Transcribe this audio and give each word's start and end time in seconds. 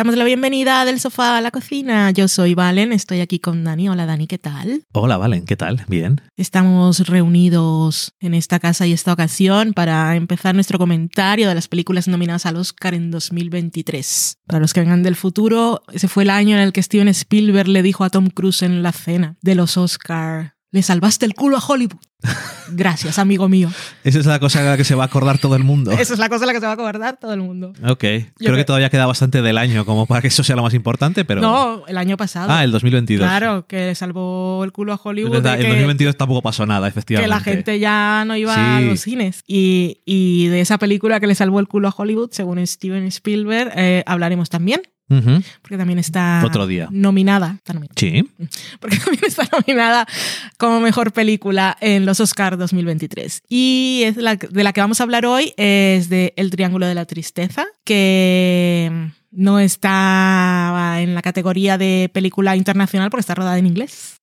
damos 0.00 0.16
la 0.16 0.24
bienvenida 0.24 0.86
del 0.86 0.98
sofá 0.98 1.36
a 1.36 1.42
la 1.42 1.50
cocina. 1.50 2.10
Yo 2.10 2.26
soy 2.26 2.54
Valen, 2.54 2.90
estoy 2.90 3.20
aquí 3.20 3.38
con 3.38 3.64
Dani. 3.64 3.90
Hola, 3.90 4.06
Dani, 4.06 4.26
¿qué 4.26 4.38
tal? 4.38 4.82
Hola, 4.94 5.18
Valen, 5.18 5.44
¿qué 5.44 5.56
tal? 5.56 5.84
Bien. 5.88 6.22
Estamos 6.38 7.06
reunidos 7.06 8.14
en 8.18 8.32
esta 8.32 8.60
casa 8.60 8.86
y 8.86 8.94
esta 8.94 9.12
ocasión 9.12 9.74
para 9.74 10.16
empezar 10.16 10.54
nuestro 10.54 10.78
comentario 10.78 11.50
de 11.50 11.54
las 11.54 11.68
películas 11.68 12.08
nominadas 12.08 12.46
al 12.46 12.56
Oscar 12.56 12.94
en 12.94 13.10
2023. 13.10 14.38
Para 14.46 14.60
los 14.60 14.72
que 14.72 14.80
vengan 14.80 15.02
del 15.02 15.16
futuro, 15.16 15.82
ese 15.92 16.08
fue 16.08 16.22
el 16.22 16.30
año 16.30 16.56
en 16.56 16.62
el 16.62 16.72
que 16.72 16.82
Steven 16.82 17.08
Spielberg 17.08 17.68
le 17.68 17.82
dijo 17.82 18.02
a 18.02 18.08
Tom 18.08 18.30
Cruise 18.30 18.62
en 18.62 18.82
la 18.82 18.92
cena 18.92 19.36
de 19.42 19.54
los 19.54 19.76
Oscar 19.76 20.54
le 20.72 20.82
salvaste 20.82 21.26
el 21.26 21.34
culo 21.34 21.56
a 21.56 21.60
Hollywood. 21.66 21.98
Gracias, 22.72 23.18
amigo 23.18 23.48
mío. 23.48 23.70
Esa 24.04 24.18
es 24.20 24.26
la 24.26 24.38
cosa 24.38 24.60
a 24.60 24.62
la 24.62 24.76
que 24.76 24.84
se 24.84 24.94
va 24.94 25.04
a 25.04 25.06
acordar 25.06 25.38
todo 25.38 25.56
el 25.56 25.64
mundo. 25.64 25.90
Esa 25.90 26.12
es 26.12 26.18
la 26.18 26.28
cosa 26.28 26.44
a 26.44 26.46
la 26.46 26.52
que 26.52 26.60
se 26.60 26.66
va 26.66 26.72
a 26.72 26.74
acordar 26.74 27.16
todo 27.18 27.32
el 27.32 27.40
mundo. 27.40 27.72
Ok. 27.84 28.04
Creo 28.36 28.56
que 28.56 28.64
todavía 28.64 28.90
queda 28.90 29.06
bastante 29.06 29.42
del 29.42 29.58
año 29.58 29.84
como 29.84 30.06
para 30.06 30.20
que 30.20 30.28
eso 30.28 30.44
sea 30.44 30.56
lo 30.56 30.62
más 30.62 30.74
importante, 30.74 31.24
pero. 31.24 31.40
No, 31.40 31.84
el 31.86 31.96
año 31.96 32.16
pasado. 32.16 32.52
Ah, 32.52 32.62
el 32.62 32.70
2022. 32.70 33.26
Claro, 33.26 33.66
que 33.66 33.86
le 33.86 33.94
salvó 33.94 34.62
el 34.64 34.72
culo 34.72 34.92
a 34.92 35.00
Hollywood. 35.02 35.34
En 35.34 35.46
el 35.46 35.68
2022 35.68 36.16
tampoco 36.16 36.42
pasó 36.42 36.66
nada, 36.66 36.86
efectivamente. 36.86 37.26
Que 37.26 37.28
la 37.28 37.40
gente 37.40 37.78
ya 37.78 38.24
no 38.26 38.36
iba 38.36 38.76
a 38.76 38.80
los 38.80 39.00
cines. 39.00 39.42
Y, 39.46 40.48
de 40.48 40.60
esa 40.60 40.78
película 40.78 41.20
que 41.20 41.26
le 41.26 41.34
salvó 41.34 41.60
el 41.60 41.68
culo 41.68 41.88
a 41.88 41.94
Hollywood, 41.96 42.30
según 42.32 42.64
Steven 42.66 43.06
Spielberg, 43.06 43.72
eh, 43.74 44.04
hablaremos 44.06 44.50
también. 44.50 44.82
Porque 45.62 45.76
también 45.76 45.98
está 45.98 46.42
Otro 46.46 46.66
día. 46.66 46.88
nominada. 46.90 47.58
Sí. 47.96 48.28
Porque 48.80 48.96
también 48.96 49.24
está 49.26 49.48
nominada 49.52 50.06
como 50.56 50.80
mejor 50.80 51.12
película 51.12 51.76
en 51.80 52.06
los 52.06 52.20
Oscars 52.20 52.56
2023. 52.58 53.42
Y 53.48 54.02
es 54.04 54.16
la, 54.16 54.36
de 54.36 54.64
la 54.64 54.72
que 54.72 54.80
vamos 54.80 55.00
a 55.00 55.02
hablar 55.02 55.26
hoy 55.26 55.52
es 55.56 56.08
de 56.08 56.32
El 56.36 56.50
Triángulo 56.50 56.86
de 56.86 56.94
la 56.94 57.06
Tristeza, 57.06 57.66
que 57.84 59.10
no 59.32 59.58
está 59.58 60.96
en 60.98 61.14
la 61.14 61.22
categoría 61.22 61.78
de 61.78 62.10
película 62.12 62.56
internacional 62.56 63.10
porque 63.10 63.20
está 63.20 63.34
rodada 63.34 63.58
en 63.58 63.66
inglés. 63.66 64.20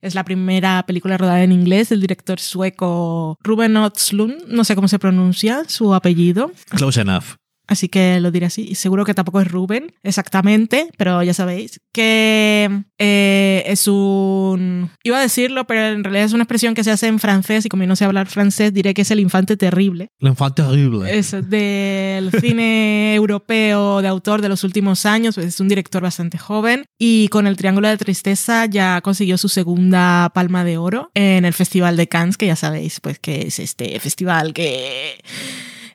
Es 0.00 0.14
la 0.14 0.24
primera 0.24 0.84
película 0.86 1.16
rodada 1.16 1.42
en 1.42 1.50
inglés 1.50 1.88
del 1.88 2.00
director 2.02 2.38
sueco 2.38 3.38
Ruben 3.42 3.76
Östlund, 3.76 4.44
no 4.48 4.62
sé 4.64 4.74
cómo 4.74 4.86
se 4.86 4.98
pronuncia 4.98 5.64
su 5.66 5.94
apellido. 5.94 6.52
Close 6.68 7.00
enough. 7.00 7.36
Así 7.66 7.88
que 7.88 8.20
lo 8.20 8.30
diré 8.30 8.46
así. 8.46 8.66
Y 8.68 8.74
seguro 8.74 9.04
que 9.04 9.14
tampoco 9.14 9.40
es 9.40 9.50
Rubén, 9.50 9.92
exactamente, 10.02 10.90
pero 10.98 11.22
ya 11.22 11.32
sabéis 11.32 11.80
que 11.92 12.84
eh, 12.98 13.62
es 13.66 13.88
un... 13.88 14.90
Iba 15.02 15.18
a 15.18 15.22
decirlo, 15.22 15.64
pero 15.66 15.86
en 15.86 16.04
realidad 16.04 16.26
es 16.26 16.32
una 16.32 16.42
expresión 16.42 16.74
que 16.74 16.84
se 16.84 16.90
hace 16.90 17.06
en 17.06 17.18
francés 17.18 17.64
y 17.64 17.68
como 17.68 17.82
yo 17.84 17.88
no 17.88 17.96
sé 17.96 18.04
hablar 18.04 18.26
francés, 18.26 18.74
diré 18.74 18.92
que 18.92 19.02
es 19.02 19.10
el 19.10 19.20
infante 19.20 19.56
terrible. 19.56 20.10
El 20.20 20.28
infante 20.28 20.62
terrible. 20.62 21.16
Es 21.16 21.32
del 21.48 22.30
cine 22.40 23.14
europeo 23.14 24.02
de 24.02 24.08
autor 24.08 24.42
de 24.42 24.48
los 24.48 24.64
últimos 24.64 25.06
años, 25.06 25.36
pues 25.36 25.46
es 25.46 25.60
un 25.60 25.68
director 25.68 26.02
bastante 26.02 26.36
joven 26.36 26.84
y 26.98 27.28
con 27.28 27.46
El 27.46 27.56
Triángulo 27.56 27.88
de 27.88 27.96
Tristeza 27.96 28.66
ya 28.66 29.00
consiguió 29.00 29.38
su 29.38 29.48
segunda 29.48 30.30
palma 30.34 30.64
de 30.64 30.76
oro 30.76 31.10
en 31.14 31.44
el 31.44 31.54
Festival 31.54 31.96
de 31.96 32.08
Cannes, 32.08 32.36
que 32.36 32.46
ya 32.46 32.56
sabéis, 32.56 33.00
pues 33.00 33.18
que 33.18 33.46
es 33.46 33.58
este 33.58 33.98
festival 34.00 34.52
que 34.52 35.18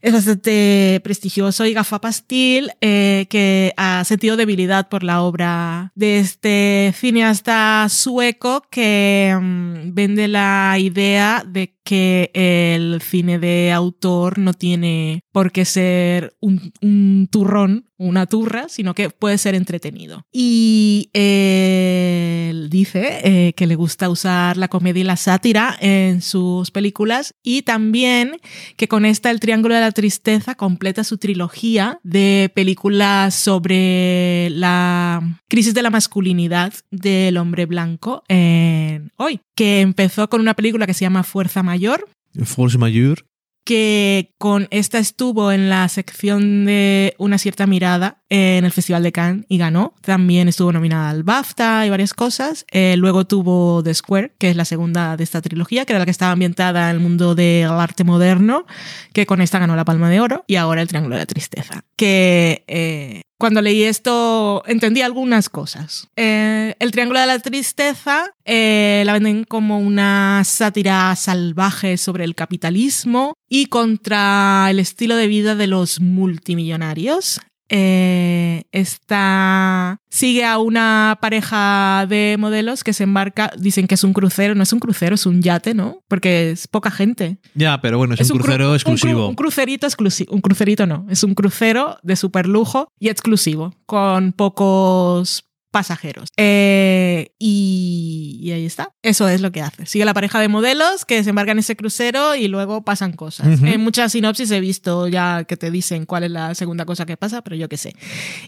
es 0.01 0.13
bastante 0.13 1.01
prestigioso 1.03 1.65
y 1.65 1.73
gafapastil 1.73 2.71
eh, 2.81 3.27
que 3.29 3.73
ha 3.77 4.03
sentido 4.05 4.37
debilidad 4.37 4.89
por 4.89 5.03
la 5.03 5.21
obra 5.21 5.91
de 5.95 6.19
este 6.19 6.93
cineasta 6.95 7.87
sueco 7.89 8.63
que 8.69 9.37
mm, 9.39 9.93
vende 9.93 10.27
la 10.27 10.75
idea 10.79 11.43
de 11.45 11.75
que 11.83 12.29
el 12.33 13.01
cine 13.01 13.39
de 13.39 13.71
autor 13.71 14.37
no 14.37 14.53
tiene 14.53 15.23
por 15.31 15.51
qué 15.51 15.65
ser 15.65 16.35
un, 16.39 17.27
turrón, 17.31 17.88
una 17.99 18.25
turra, 18.25 18.69
sino 18.69 18.95
que 18.95 19.09
puede 19.09 19.37
ser 19.37 19.53
entretenido. 19.53 20.25
Y 20.31 21.09
él 21.13 22.69
dice 22.69 23.19
eh, 23.23 23.53
que 23.53 23.67
le 23.67 23.75
gusta 23.75 24.09
usar 24.09 24.57
la 24.57 24.69
comedia 24.69 25.01
y 25.01 25.03
la 25.03 25.17
sátira 25.17 25.77
en 25.79 26.21
sus 26.21 26.71
películas 26.71 27.35
y 27.43 27.61
también 27.61 28.39
que 28.77 28.87
con 28.87 29.05
esta 29.05 29.29
El 29.29 29.39
Triángulo 29.39 29.75
de 29.75 29.81
la 29.81 29.91
Tristeza 29.91 30.55
completa 30.55 31.03
su 31.03 31.17
trilogía 31.17 31.99
de 32.03 32.51
películas 32.55 33.35
sobre 33.35 34.49
la 34.51 35.41
crisis 35.47 35.73
de 35.73 35.83
la 35.83 35.89
masculinidad 35.89 36.73
del 36.91 37.37
hombre 37.37 37.65
blanco 37.65 38.23
en 38.29 39.11
hoy, 39.17 39.41
que 39.55 39.81
empezó 39.81 40.29
con 40.29 40.41
una 40.41 40.55
película 40.55 40.87
que 40.87 40.93
se 40.93 41.05
llama 41.05 41.23
Fuerza 41.23 41.63
Mayor. 41.63 42.07
Fuerza 42.45 42.77
Mayor 42.77 43.28
que 43.69 44.33
con 44.39 44.67
esta 44.71 44.97
estuvo 44.97 45.51
en 45.51 45.69
la 45.69 45.87
sección 45.89 46.65
de 46.65 47.13
Una 47.19 47.37
cierta 47.37 47.67
mirada 47.67 48.17
en 48.29 48.65
el 48.65 48.71
Festival 48.71 49.03
de 49.03 49.11
Cannes 49.11 49.45
y 49.47 49.59
ganó. 49.59 49.93
También 50.01 50.47
estuvo 50.47 50.71
nominada 50.71 51.11
al 51.11 51.21
BAFTA 51.21 51.85
y 51.85 51.91
varias 51.91 52.15
cosas. 52.15 52.65
Eh, 52.71 52.95
luego 52.97 53.27
tuvo 53.27 53.83
The 53.83 53.93
Square, 53.93 54.33
que 54.39 54.49
es 54.49 54.55
la 54.55 54.65
segunda 54.65 55.15
de 55.17 55.23
esta 55.23 55.43
trilogía, 55.43 55.85
que 55.85 55.93
era 55.93 55.99
la 55.99 56.05
que 56.05 56.11
estaba 56.11 56.31
ambientada 56.31 56.89
en 56.89 56.95
el 56.95 56.99
mundo 56.99 57.35
del 57.35 57.69
arte 57.69 58.03
moderno, 58.03 58.65
que 59.13 59.27
con 59.27 59.39
esta 59.39 59.59
ganó 59.59 59.75
la 59.75 59.85
Palma 59.85 60.09
de 60.09 60.19
Oro. 60.19 60.45
Y 60.47 60.55
ahora 60.55 60.81
El 60.81 60.87
Triángulo 60.87 61.13
de 61.13 61.21
la 61.21 61.27
Tristeza, 61.27 61.83
que 61.95 62.63
eh, 62.65 63.21
cuando 63.39 63.61
leí 63.61 63.83
esto 63.83 64.63
entendí 64.67 65.01
algunas 65.01 65.49
cosas. 65.49 66.09
Eh, 66.15 66.75
el 66.77 66.91
Triángulo 66.91 67.19
de 67.19 67.25
la 67.25 67.39
Tristeza 67.39 68.35
la 68.45 69.13
venden 69.13 69.45
como 69.45 69.79
una 69.79 70.43
sátira 70.43 71.15
salvaje 71.15 71.97
sobre 71.97 72.25
el 72.25 72.35
capitalismo 72.35 73.33
y 73.47 73.67
contra 73.67 74.67
el 74.69 74.79
estilo 74.79 75.15
de 75.15 75.27
vida 75.27 75.55
de 75.55 75.67
los 75.67 76.01
multimillonarios. 76.01 77.39
Eh, 77.69 78.63
está, 78.71 79.97
sigue 80.09 80.43
a 80.43 80.57
una 80.57 81.17
pareja 81.21 82.05
de 82.09 82.35
modelos 82.39 82.83
que 82.83 82.93
se 82.93 83.03
embarca, 83.03 83.51
dicen 83.57 83.87
que 83.87 83.95
es 83.95 84.03
un 84.03 84.13
crucero, 84.13 84.55
no 84.55 84.63
es 84.63 84.73
un 84.73 84.79
crucero, 84.79 85.15
es 85.15 85.25
un 85.25 85.41
yate, 85.41 85.75
¿no? 85.75 86.01
Porque 86.07 86.51
es 86.51 86.67
poca 86.67 86.89
gente. 86.89 87.37
Ya, 87.53 87.79
pero 87.79 87.97
bueno, 87.97 88.15
es, 88.17 88.29
un, 88.31 88.39
crucero 88.39 88.73
exclusivo. 88.73 89.29
Un, 89.29 89.35
crucerito 89.35 89.85
exclusivo, 89.85 90.33
un 90.33 90.41
crucerito 90.41 90.87
no, 90.87 91.05
es 91.09 91.23
un 91.23 91.35
crucero 91.35 91.97
de 92.01 92.15
super 92.15 92.47
lujo 92.47 92.91
y 92.99 93.09
exclusivo, 93.09 93.73
con 93.85 94.33
pocos 94.33 95.48
pasajeros. 95.71 96.29
Eh, 96.37 97.33
y, 97.39 98.49
ahí 98.53 98.65
está. 98.65 98.93
Eso 99.03 99.27
es 99.27 99.41
lo 99.41 99.51
que 99.51 99.61
hace. 99.61 99.85
Sigue 99.85 100.05
la 100.05 100.13
pareja 100.13 100.39
de 100.39 100.47
modelos 100.47 101.05
que 101.05 101.23
se 101.23 101.29
embarcan 101.29 101.57
en 101.57 101.59
ese 101.59 101.75
crucero 101.75 102.35
y 102.35 102.47
luego 102.47 102.83
pasan 102.83 103.13
cosas. 103.13 103.61
En 103.61 103.81
muchas 103.81 104.11
sinopsis 104.11 104.51
he 104.51 104.59
visto 104.59 105.07
ya 105.07 105.43
que 105.43 105.57
te 105.57 105.71
dicen 105.71 106.05
cuál 106.05 106.23
es 106.23 106.31
la 106.31 106.55
segunda 106.55 106.85
cosa 106.85 107.05
que 107.05 107.17
pasa, 107.17 107.41
pero 107.41 107.55
yo 107.55 107.69
qué 107.69 107.77
sé. 107.77 107.95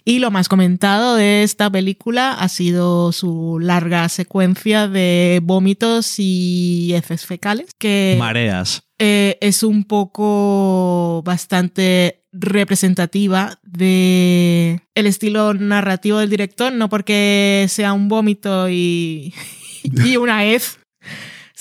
Y 0.05 0.19
lo 0.19 0.31
más 0.31 0.47
comentado 0.49 1.15
de 1.15 1.43
esta 1.43 1.69
película 1.69 2.33
ha 2.33 2.49
sido 2.49 3.11
su 3.11 3.59
larga 3.59 4.07
secuencia 4.09 4.87
de 4.87 5.39
vómitos 5.43 6.15
y 6.17 6.93
heces 6.93 7.25
fecales. 7.25 7.73
Que 7.77 8.15
Mareas. 8.17 8.83
Eh, 9.03 9.39
es 9.41 9.63
un 9.63 9.85
poco 9.85 11.23
bastante 11.25 12.23
representativa 12.31 13.59
de 13.63 14.79
el 14.93 15.07
estilo 15.07 15.55
narrativo 15.55 16.19
del 16.19 16.29
director, 16.29 16.71
no 16.71 16.87
porque 16.87 17.65
sea 17.67 17.93
un 17.93 18.09
vómito 18.09 18.69
y, 18.69 19.33
y 19.81 20.17
una 20.17 20.45
hez, 20.45 20.77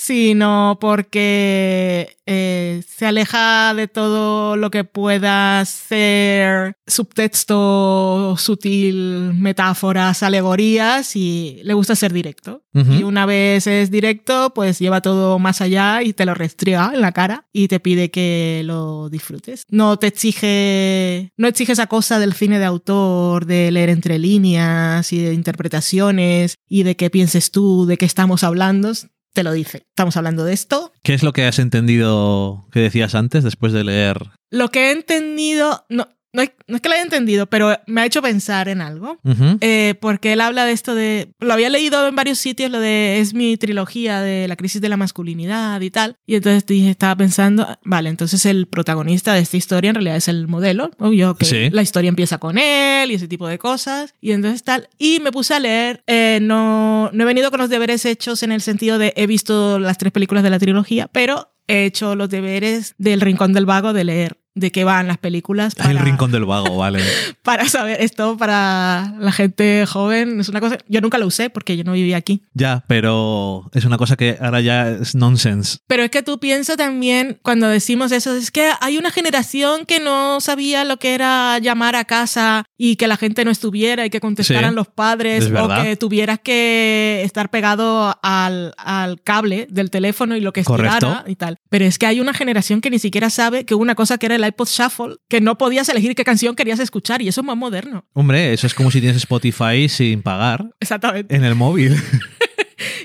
sino 0.01 0.79
porque 0.81 2.17
eh, 2.25 2.81
se 2.87 3.05
aleja 3.05 3.75
de 3.75 3.87
todo 3.87 4.55
lo 4.55 4.71
que 4.71 4.83
pueda 4.83 5.63
ser 5.63 6.73
subtexto 6.87 8.35
sutil, 8.35 9.31
metáforas, 9.35 10.23
alegorías 10.23 11.15
y 11.15 11.61
le 11.63 11.75
gusta 11.75 11.95
ser 11.95 12.13
directo. 12.13 12.63
Y 12.73 13.03
una 13.03 13.25
vez 13.25 13.67
es 13.67 13.91
directo, 13.91 14.53
pues 14.55 14.79
lleva 14.79 15.01
todo 15.01 15.37
más 15.39 15.59
allá 15.59 16.01
y 16.01 16.13
te 16.13 16.25
lo 16.25 16.33
restriega 16.33 16.91
en 16.93 17.01
la 17.01 17.11
cara 17.11 17.45
y 17.51 17.67
te 17.67 17.81
pide 17.81 18.09
que 18.09 18.61
lo 18.63 19.09
disfrutes. 19.09 19.65
No 19.69 19.97
te 19.97 20.07
exige, 20.07 21.33
no 21.35 21.47
exige 21.47 21.73
esa 21.73 21.87
cosa 21.87 22.17
del 22.17 22.33
cine 22.33 22.59
de 22.59 22.65
autor, 22.65 23.45
de 23.45 23.69
leer 23.71 23.89
entre 23.89 24.17
líneas 24.19 25.11
y 25.11 25.19
de 25.21 25.33
interpretaciones 25.33 26.55
y 26.67 26.83
de 26.83 26.95
qué 26.95 27.09
pienses 27.09 27.51
tú, 27.51 27.85
de 27.85 27.97
qué 27.97 28.05
estamos 28.05 28.43
hablando 28.43 28.93
te 29.33 29.43
lo 29.43 29.51
dice. 29.51 29.85
Estamos 29.89 30.17
hablando 30.17 30.43
de 30.43 30.53
esto. 30.53 30.91
¿Qué 31.03 31.13
es 31.13 31.23
lo 31.23 31.33
que 31.33 31.45
has 31.45 31.59
entendido 31.59 32.67
que 32.71 32.79
decías 32.79 33.15
antes 33.15 33.43
después 33.43 33.73
de 33.73 33.83
leer? 33.83 34.31
Lo 34.49 34.69
que 34.69 34.89
he 34.89 34.91
entendido, 34.91 35.85
no, 35.89 36.09
no, 36.33 36.43
es 36.43 36.51
que 36.81 36.87
lo 36.87 36.95
haya 36.95 37.03
entendido, 37.03 37.45
pero 37.47 37.77
me 37.87 38.01
ha 38.01 38.05
hecho 38.05 38.21
pensar 38.21 38.69
en 38.69 38.81
algo. 38.81 39.19
Eh, 39.59 39.95
porque 39.99 40.33
él 40.33 40.41
habla 40.41 40.65
de 40.65 40.71
esto 40.71 40.95
de. 40.95 41.33
Lo 41.39 41.53
había 41.53 41.69
leído 41.69 42.07
en 42.07 42.15
varios 42.15 42.37
sitios, 42.37 42.71
lo 42.71 42.79
de. 42.79 43.19
Es 43.19 43.33
mi 43.33 43.57
trilogía 43.57 44.21
de 44.21 44.47
la 44.47 44.55
crisis 44.55 44.81
de 44.81 44.87
la 44.87 44.95
masculinidad 44.95 45.81
y 45.81 45.91
tal. 45.91 46.15
Y 46.25 46.35
entonces 46.35 46.65
dije, 46.65 46.89
estaba 46.89 47.15
pensando, 47.15 47.67
vale, 47.83 48.09
entonces 48.09 48.45
el 48.45 48.67
protagonista 48.67 49.33
de 49.33 49.41
esta 49.41 49.57
historia 49.57 49.89
en 49.89 49.95
realidad 49.95 50.15
es 50.15 50.29
el 50.29 50.47
modelo. 50.47 50.91
Obvio 50.99 51.35
que 51.35 51.69
la 51.71 51.81
historia 51.81 52.09
empieza 52.09 52.37
con 52.37 52.57
él 52.57 53.11
y 53.11 53.15
ese 53.15 53.27
tipo 53.27 53.47
de 53.47 53.59
cosas. 53.59 54.15
Y 54.21 54.31
entonces 54.31 54.63
tal. 54.63 54.87
Y 54.97 55.19
me 55.19 55.31
puse 55.31 55.53
a 55.53 55.59
leer. 55.59 56.03
Eh, 56.07 56.39
no, 56.41 57.09
no 57.11 57.23
he 57.23 57.27
venido 57.27 57.51
con 57.51 57.59
los 57.59 57.69
deberes 57.69 58.05
hechos 58.05 58.43
en 58.43 58.53
el 58.53 58.61
sentido 58.61 58.97
de 58.97 59.13
he 59.17 59.27
visto 59.27 59.79
las 59.79 59.97
tres 59.97 60.13
películas 60.13 60.43
de 60.43 60.49
la 60.49 60.59
trilogía, 60.59 61.07
pero 61.07 61.51
he 61.67 61.85
hecho 61.85 62.15
los 62.15 62.29
deberes 62.29 62.95
del 62.97 63.21
Rincón 63.21 63.53
del 63.53 63.65
Vago 63.65 63.93
de 63.93 64.03
leer 64.03 64.40
de 64.53 64.71
qué 64.71 64.83
van 64.83 65.07
las 65.07 65.17
películas. 65.17 65.73
El 65.87 65.99
rincón 65.99 66.31
del 66.31 66.45
vago, 66.45 66.77
vale. 66.77 67.01
para 67.43 67.67
saber 67.67 68.01
esto 68.01 68.37
para 68.37 69.13
la 69.19 69.31
gente 69.31 69.85
joven 69.85 70.39
es 70.39 70.49
una 70.49 70.59
cosa. 70.59 70.77
Yo 70.87 71.01
nunca 71.01 71.17
lo 71.17 71.27
usé 71.27 71.49
porque 71.49 71.77
yo 71.77 71.83
no 71.83 71.93
vivía 71.93 72.17
aquí. 72.17 72.43
Ya, 72.53 72.83
pero 72.87 73.69
es 73.73 73.85
una 73.85 73.97
cosa 73.97 74.17
que 74.17 74.37
ahora 74.41 74.61
ya 74.61 74.89
es 74.89 75.15
nonsense. 75.15 75.77
Pero 75.87 76.03
es 76.03 76.11
que 76.11 76.23
tú 76.23 76.39
piensas 76.39 76.77
también 76.77 77.39
cuando 77.41 77.67
decimos 77.67 78.11
eso, 78.11 78.35
es 78.35 78.51
que 78.51 78.71
hay 78.81 78.97
una 78.97 79.11
generación 79.11 79.85
que 79.85 79.99
no 79.99 80.41
sabía 80.41 80.83
lo 80.83 80.97
que 80.97 81.13
era 81.13 81.59
llamar 81.59 81.95
a 81.95 82.05
casa 82.05 82.65
y 82.77 82.97
que 82.97 83.07
la 83.07 83.17
gente 83.17 83.45
no 83.45 83.51
estuviera 83.51 84.05
y 84.05 84.09
que 84.09 84.19
contestaran 84.19 84.75
los 84.75 84.87
padres 84.87 85.49
o 85.51 85.69
que 85.81 85.95
tuvieras 85.95 86.39
que 86.39 87.21
estar 87.23 87.49
pegado 87.49 88.17
al, 88.21 88.73
al, 88.77 89.21
cable 89.21 89.67
del 89.69 89.89
teléfono 89.89 90.35
y 90.35 90.41
lo 90.41 90.51
que 90.51 90.61
estirara 90.61 91.23
y 91.27 91.35
tal. 91.35 91.57
Pero 91.69 91.85
es 91.85 91.97
que 91.97 92.05
hay 92.05 92.19
una 92.19 92.33
generación 92.33 92.81
que 92.81 92.89
ni 92.89 92.99
siquiera 92.99 93.29
sabe 93.29 93.65
que 93.65 93.75
una 93.75 93.95
cosa 93.95 94.17
que 94.17 94.25
era 94.25 94.37
el 94.41 94.49
iPod 94.49 94.67
Shuffle, 94.67 95.15
que 95.27 95.41
no 95.41 95.57
podías 95.57 95.89
elegir 95.89 96.15
qué 96.15 96.23
canción 96.23 96.55
querías 96.55 96.79
escuchar 96.79 97.21
y 97.21 97.27
eso 97.27 97.41
es 97.41 97.47
más 97.47 97.57
moderno. 97.57 98.05
Hombre, 98.13 98.53
eso 98.53 98.67
es 98.67 98.73
como 98.73 98.91
si 98.91 98.99
tienes 98.99 99.17
Spotify 99.17 99.87
sin 99.89 100.21
pagar. 100.21 100.69
Exactamente. 100.79 101.35
En 101.35 101.43
el 101.43 101.55
móvil. 101.55 101.95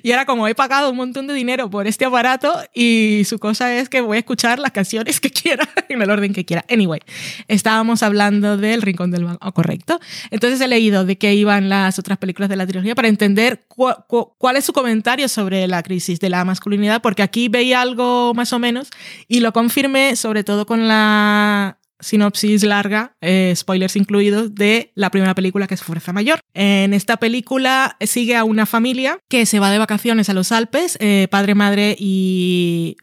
Y 0.03 0.11
era 0.11 0.27
como 0.27 0.49
he 0.49 0.55
pagado 0.55 0.91
un 0.91 0.97
montón 0.97 1.27
de 1.27 1.35
dinero 1.35 1.71
por 1.71 1.87
este 1.87 2.05
aparato 2.05 2.55
y 2.75 3.23
su 3.25 3.39
cosa 3.39 3.75
es 3.75 3.89
que 3.89 4.01
voy 4.01 4.17
a 4.17 4.21
escuchar 4.21 4.59
las 4.59 4.71
canciones 4.71 5.21
que 5.21 5.31
quiera 5.31 5.69
en 5.89 6.03
el 6.03 6.11
orden 6.11 6.33
que 6.33 6.45
quiera. 6.45 6.65
Anyway, 6.71 7.01
estábamos 7.49 8.03
hablando 8.03 8.57
del 8.57 8.83
Rincón 8.83 9.11
del 9.11 9.25
Banco, 9.25 9.53
correcto. 9.53 10.01
Entonces 10.31 10.61
he 10.61 10.69
leído 10.69 11.05
de 11.05 11.19
qué 11.19 11.35
iban 11.35 11.69
las 11.69 11.99
otras 11.99 12.19
películas 12.19 12.49
de 12.49 12.57
la 12.57 12.67
trilogía 12.67 12.95
para 12.95 13.09
entender 13.09 13.67
cuál 13.69 14.57
es 14.57 14.65
su 14.65 14.73
comentario 14.73 15.29
sobre 15.29 15.67
la 15.67 15.83
crisis 15.83 16.21
de 16.21 16.31
la 16.31 16.45
masculinidad, 16.45 17.03
porque 17.03 17.23
aquí 17.23 17.49
veía 17.49 17.81
algo 17.81 18.35
más 18.35 18.53
o 18.53 18.59
menos 18.59 18.91
y 19.29 19.41
lo 19.41 19.53
confirmé 19.53 20.17
sobre 20.17 20.45
todo 20.45 20.67
con 20.67 20.89
la 20.89 21.79
sinopsis 22.01 22.63
larga, 22.65 23.17
eh, 23.21 23.53
spoilers 23.57 23.97
incluidos, 23.97 24.55
de 24.55 24.93
la 24.95 25.11
primera 25.11 25.35
película 25.35 25.67
que 25.67 25.75
es 25.75 25.83
Fuerza 25.83 26.13
Mayor. 26.13 26.41
En 26.55 26.95
esta 26.95 27.17
película 27.17 27.97
sigue 28.01 28.37
a 28.37 28.45
una 28.45 28.67
familia 28.67 29.19
que 29.29 29.47
se 29.47 29.61
va 29.61 29.71
de 29.71 29.79
vacaciones 29.79 30.29
a 30.29 30.35
los 30.35 30.53
Alpes, 30.53 30.97
eh, 31.01 31.29
padre, 31.31 31.55
madre 31.55 31.97
y 31.99 32.97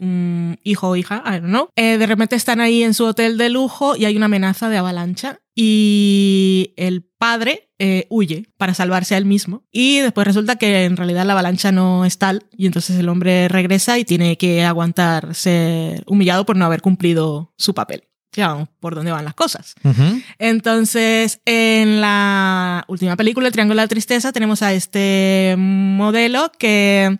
hijo 0.63 0.89
o 0.89 0.95
hija, 0.95 1.23
I 1.25 1.39
don't 1.39 1.45
know. 1.45 1.69
Eh, 1.75 1.97
de 1.97 2.05
repente 2.05 2.35
están 2.35 2.61
ahí 2.61 2.83
en 2.83 2.93
su 2.93 3.05
hotel 3.05 3.37
de 3.37 3.49
lujo 3.49 3.95
y 3.95 4.05
hay 4.05 4.15
una 4.15 4.25
amenaza 4.25 4.69
de 4.69 4.77
avalancha 4.77 5.39
y 5.55 6.73
el 6.77 7.03
padre 7.17 7.69
huye 8.09 8.45
para 8.57 8.73
salvarse 8.73 9.13
a 9.13 9.17
él 9.17 9.25
mismo 9.25 9.65
y 9.69 9.99
después 9.99 10.25
resulta 10.25 10.55
que 10.55 10.85
en 10.85 10.95
realidad 10.95 11.25
la 11.25 11.33
avalancha 11.33 11.73
no 11.73 12.05
es 12.05 12.17
tal 12.17 12.45
y 12.55 12.65
entonces 12.65 12.97
el 12.97 13.09
hombre 13.09 13.49
regresa 13.49 13.99
y 13.99 14.05
tiene 14.05 14.37
que 14.37 14.63
aguantar 14.63 15.35
ser 15.35 16.01
humillado 16.07 16.45
por 16.45 16.55
no 16.55 16.63
haber 16.63 16.81
cumplido 16.81 17.53
su 17.57 17.73
papel 17.73 18.05
ya 18.33 18.67
por 18.79 18.95
dónde 18.95 19.11
van 19.11 19.25
las 19.25 19.33
cosas. 19.33 19.75
Entonces, 20.39 21.39
en 21.45 22.01
la 22.01 22.83
última 22.87 23.15
película, 23.15 23.47
El 23.47 23.53
Triángulo 23.53 23.79
de 23.79 23.83
la 23.85 23.87
Tristeza, 23.87 24.31
tenemos 24.31 24.61
a 24.61 24.73
este 24.73 25.55
modelo 25.57 26.51
que 26.57 27.17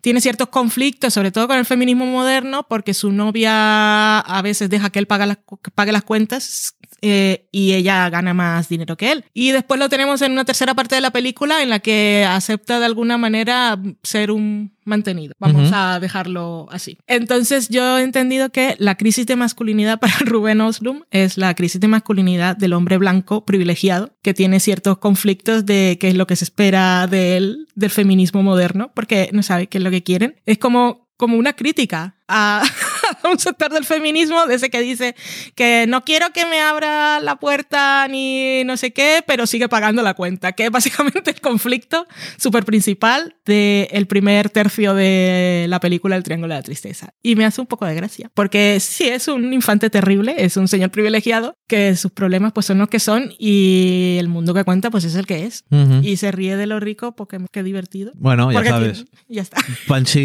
tiene 0.00 0.20
ciertos 0.20 0.50
conflictos, 0.50 1.14
sobre 1.14 1.32
todo 1.32 1.48
con 1.48 1.58
el 1.58 1.64
feminismo 1.64 2.06
moderno, 2.06 2.64
porque 2.68 2.94
su 2.94 3.10
novia 3.10 4.20
a 4.20 4.42
veces 4.42 4.70
deja 4.70 4.90
que 4.90 5.00
él 5.00 5.06
pague 5.06 5.26
las, 5.26 5.38
pague 5.74 5.90
las 5.90 6.04
cuentas 6.04 6.75
eh, 7.02 7.48
y 7.52 7.74
ella 7.74 8.08
gana 8.10 8.34
más 8.34 8.68
dinero 8.68 8.96
que 8.96 9.12
él. 9.12 9.24
Y 9.32 9.50
después 9.50 9.78
lo 9.80 9.88
tenemos 9.88 10.22
en 10.22 10.32
una 10.32 10.44
tercera 10.44 10.74
parte 10.74 10.94
de 10.94 11.00
la 11.00 11.10
película 11.10 11.62
en 11.62 11.70
la 11.70 11.80
que 11.80 12.26
acepta 12.28 12.78
de 12.78 12.86
alguna 12.86 13.18
manera 13.18 13.78
ser 14.02 14.30
un 14.30 14.76
mantenido. 14.84 15.34
Vamos 15.38 15.70
a 15.74 16.00
dejarlo 16.00 16.68
así. 16.70 16.98
Entonces 17.06 17.68
yo 17.68 17.98
he 17.98 18.02
entendido 18.02 18.50
que 18.50 18.76
la 18.78 18.94
crisis 18.94 19.26
de 19.26 19.36
masculinidad 19.36 19.98
para 19.98 20.14
Rubén 20.20 20.60
Oslum 20.60 21.02
es 21.10 21.36
la 21.36 21.54
crisis 21.54 21.80
de 21.80 21.88
masculinidad 21.88 22.56
del 22.56 22.72
hombre 22.72 22.96
blanco 22.96 23.44
privilegiado 23.44 24.14
que 24.22 24.32
tiene 24.32 24.60
ciertos 24.60 24.98
conflictos 24.98 25.66
de 25.66 25.98
qué 26.00 26.08
es 26.08 26.14
lo 26.14 26.26
que 26.26 26.36
se 26.36 26.44
espera 26.44 27.06
de 27.06 27.36
él, 27.36 27.68
del 27.74 27.90
feminismo 27.90 28.42
moderno, 28.42 28.92
porque 28.94 29.28
no 29.32 29.42
sabe 29.42 29.66
qué 29.66 29.78
es 29.78 29.84
lo 29.84 29.90
que 29.90 30.02
quieren. 30.02 30.36
Es 30.46 30.58
como, 30.58 31.08
como 31.16 31.36
una 31.36 31.54
crítica 31.54 32.16
a, 32.28 32.62
un 33.30 33.38
sector 33.38 33.72
del 33.72 33.84
feminismo 33.84 34.46
de 34.46 34.54
ese 34.54 34.70
que 34.70 34.80
dice 34.80 35.14
que 35.54 35.86
no 35.88 36.04
quiero 36.04 36.30
que 36.32 36.46
me 36.46 36.60
abra 36.60 37.20
la 37.20 37.36
puerta 37.36 38.06
ni 38.08 38.64
no 38.64 38.76
sé 38.76 38.92
qué, 38.92 39.22
pero 39.26 39.46
sigue 39.46 39.68
pagando 39.68 40.02
la 40.02 40.14
cuenta, 40.14 40.52
que 40.52 40.66
es 40.66 40.70
básicamente 40.70 41.30
el 41.30 41.40
conflicto 41.40 42.06
súper 42.36 42.64
principal 42.64 43.36
del 43.44 44.06
primer 44.06 44.50
tercio 44.50 44.94
de 44.94 45.66
la 45.68 45.80
película 45.80 46.16
El 46.16 46.22
Triángulo 46.22 46.54
de 46.54 46.60
la 46.60 46.62
Tristeza. 46.62 47.14
Y 47.22 47.36
me 47.36 47.44
hace 47.44 47.60
un 47.60 47.66
poco 47.66 47.86
de 47.86 47.94
gracia, 47.94 48.30
porque 48.34 48.78
sí, 48.80 49.04
es 49.04 49.28
un 49.28 49.52
infante 49.52 49.90
terrible, 49.90 50.34
es 50.38 50.56
un 50.56 50.68
señor 50.68 50.90
privilegiado, 50.90 51.54
que 51.68 51.96
sus 51.96 52.12
problemas 52.12 52.52
pues 52.52 52.66
son 52.66 52.78
los 52.78 52.88
que 52.88 53.00
son 53.00 53.32
y 53.38 54.16
el 54.18 54.28
mundo 54.28 54.54
que 54.54 54.64
cuenta 54.64 54.90
pues 54.90 55.04
es 55.04 55.14
el 55.14 55.26
que 55.26 55.44
es. 55.44 55.64
Y 56.02 56.16
se 56.16 56.32
ríe 56.32 56.56
de 56.56 56.66
lo 56.66 56.80
rico 56.80 57.14
porque 57.14 57.38
qué 57.52 57.62
divertido. 57.62 58.12
Bueno, 58.16 58.50
ya 58.52 58.64
sabes. 58.64 59.04
ya 59.28 59.42
está. 59.42 59.58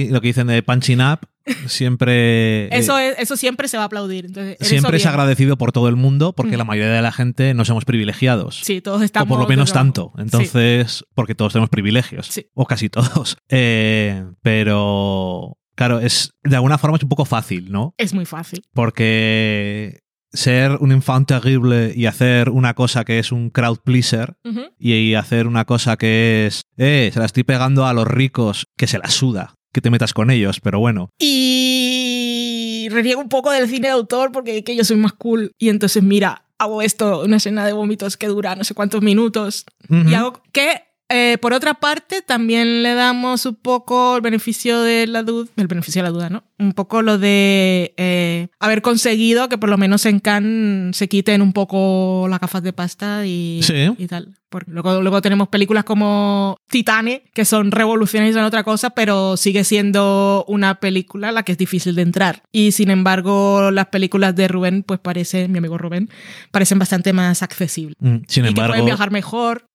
lo 0.09 0.21
que 0.21 0.27
dicen 0.27 0.47
de 0.47 0.63
punching 0.63 1.01
up 1.01 1.19
siempre... 1.67 2.65
Eh, 2.65 2.69
eso, 2.71 2.97
eso 2.99 3.37
siempre 3.37 3.67
se 3.67 3.77
va 3.77 3.83
a 3.83 3.85
aplaudir. 3.87 4.31
siempre 4.59 4.97
es 4.97 5.05
agradecido 5.05 5.57
por 5.57 5.71
todo 5.71 5.87
el 5.87 5.95
mundo 5.95 6.33
porque 6.33 6.57
la 6.57 6.63
mayoría 6.63 6.93
de 6.93 7.01
la 7.01 7.11
gente 7.11 7.53
no 7.53 7.65
somos 7.65 7.85
privilegiados. 7.85 8.61
Sí, 8.63 8.81
todos 8.81 9.01
estamos... 9.01 9.27
O 9.27 9.29
por 9.29 9.39
lo 9.39 9.47
menos 9.47 9.73
tanto. 9.73 10.13
Entonces, 10.17 11.05
porque 11.13 11.35
todos 11.35 11.53
tenemos 11.53 11.69
privilegios. 11.69 12.29
O 12.53 12.65
casi 12.65 12.89
todos. 12.89 13.37
Eh, 13.53 14.23
pero... 14.41 15.57
Claro, 15.75 15.99
es 15.99 16.31
de 16.43 16.55
alguna 16.55 16.77
forma 16.77 16.97
es 16.97 17.03
un 17.03 17.09
poco 17.09 17.25
fácil, 17.25 17.71
¿no? 17.71 17.93
Es 17.97 18.13
muy 18.13 18.25
fácil. 18.25 18.63
Porque 18.73 20.01
ser 20.33 20.77
un 20.79 20.91
infante 20.91 21.33
terrible 21.33 21.93
y 21.95 22.05
hacer 22.05 22.49
una 22.49 22.73
cosa 22.73 23.03
que 23.03 23.19
es 23.19 23.31
un 23.31 23.49
crowd 23.49 23.79
pleaser 23.83 24.37
y 24.77 25.13
hacer 25.15 25.47
una 25.47 25.65
cosa 25.65 25.97
que 25.97 26.47
es, 26.47 26.63
eh, 26.77 27.09
se 27.13 27.19
la 27.19 27.25
estoy 27.25 27.43
pegando 27.43 27.85
a 27.85 27.93
los 27.93 28.07
ricos, 28.07 28.67
que 28.77 28.87
se 28.87 28.99
la 28.99 29.09
suda 29.09 29.55
que 29.71 29.81
te 29.81 29.89
metas 29.89 30.13
con 30.13 30.31
ellos, 30.31 30.59
pero 30.59 30.79
bueno. 30.79 31.11
Y 31.19 32.87
reniego 32.91 33.21
un 33.21 33.29
poco 33.29 33.51
del 33.51 33.69
cine 33.69 33.87
de 33.87 33.93
autor 33.93 34.31
porque 34.31 34.63
que 34.63 34.75
yo 34.75 34.83
soy 34.83 34.97
más 34.97 35.13
cool. 35.13 35.53
Y 35.57 35.69
entonces, 35.69 36.03
mira, 36.03 36.43
hago 36.57 36.81
esto, 36.81 37.23
una 37.23 37.37
escena 37.37 37.65
de 37.65 37.73
vómitos 37.73 38.17
que 38.17 38.27
dura 38.27 38.55
no 38.55 38.63
sé 38.63 38.73
cuántos 38.73 39.01
minutos. 39.01 39.65
Y 39.89 40.13
hago 40.13 40.41
que 40.51 40.83
eh, 41.11 41.37
por 41.39 41.53
otra 41.53 41.75
parte, 41.75 42.21
también 42.21 42.83
le 42.83 42.93
damos 42.93 43.45
un 43.45 43.55
poco 43.55 44.15
el 44.15 44.21
beneficio 44.21 44.81
de 44.81 45.07
la 45.07 45.23
duda, 45.23 45.49
el 45.57 45.67
beneficio 45.67 46.01
de 46.01 46.09
la 46.09 46.13
duda, 46.13 46.29
¿no? 46.29 46.43
Un 46.57 46.73
poco 46.73 47.01
lo 47.01 47.17
de 47.17 47.93
eh, 47.97 48.47
haber 48.59 48.81
conseguido 48.81 49.49
que 49.49 49.57
por 49.57 49.69
lo 49.69 49.77
menos 49.77 50.05
en 50.05 50.19
Cannes 50.19 50.95
se 50.95 51.09
quiten 51.09 51.41
un 51.41 51.53
poco 51.53 52.27
las 52.29 52.39
gafas 52.39 52.63
de 52.63 52.73
pasta 52.73 53.25
y, 53.25 53.61
y 53.97 54.07
tal. 54.07 54.35
Porque 54.51 54.69
luego, 54.69 55.01
luego 55.01 55.21
tenemos 55.21 55.47
películas 55.47 55.85
como 55.85 56.57
Titane, 56.69 57.23
que 57.33 57.45
son 57.45 57.71
revolucionarias 57.71 58.35
en 58.35 58.43
otra 58.43 58.63
cosa, 58.65 58.89
pero 58.89 59.37
sigue 59.37 59.63
siendo 59.63 60.43
una 60.47 60.75
película 60.75 61.29
a 61.29 61.31
la 61.31 61.43
que 61.43 61.53
es 61.53 61.57
difícil 61.57 61.95
de 61.95 62.01
entrar. 62.01 62.43
Y 62.51 62.73
sin 62.73 62.89
embargo, 62.89 63.71
las 63.71 63.87
películas 63.87 64.35
de 64.35 64.49
Rubén, 64.49 64.83
pues 64.83 64.99
parece, 64.99 65.47
mi 65.47 65.59
amigo 65.59 65.77
Rubén, 65.77 66.09
parecen 66.51 66.79
bastante 66.79 67.13
más 67.13 67.43
accesibles. 67.43 67.95
Mm, 67.99 68.17
sin 68.27 68.43
y 68.43 68.49
embargo, 68.49 68.73
que 68.73 68.79
pueden 68.79 68.85
viajar 68.85 69.11
mejor. 69.11 69.70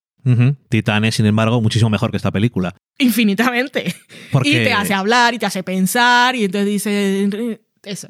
Titane, 0.69 1.13
sin 1.13 1.27
embargo, 1.27 1.61
muchísimo 1.61 1.91
mejor 1.91 2.11
que 2.11 2.17
esta 2.17 2.31
película. 2.31 2.75
Infinitamente. 2.99 3.95
Y 4.45 4.53
te 4.53 4.73
hace 4.73 4.95
hablar 4.95 5.35
y 5.35 5.39
te 5.39 5.47
hace 5.47 5.63
pensar 5.63 6.35
y 6.35 6.45
entonces 6.45 6.67
dice 6.67 7.61
eso. 7.87 8.09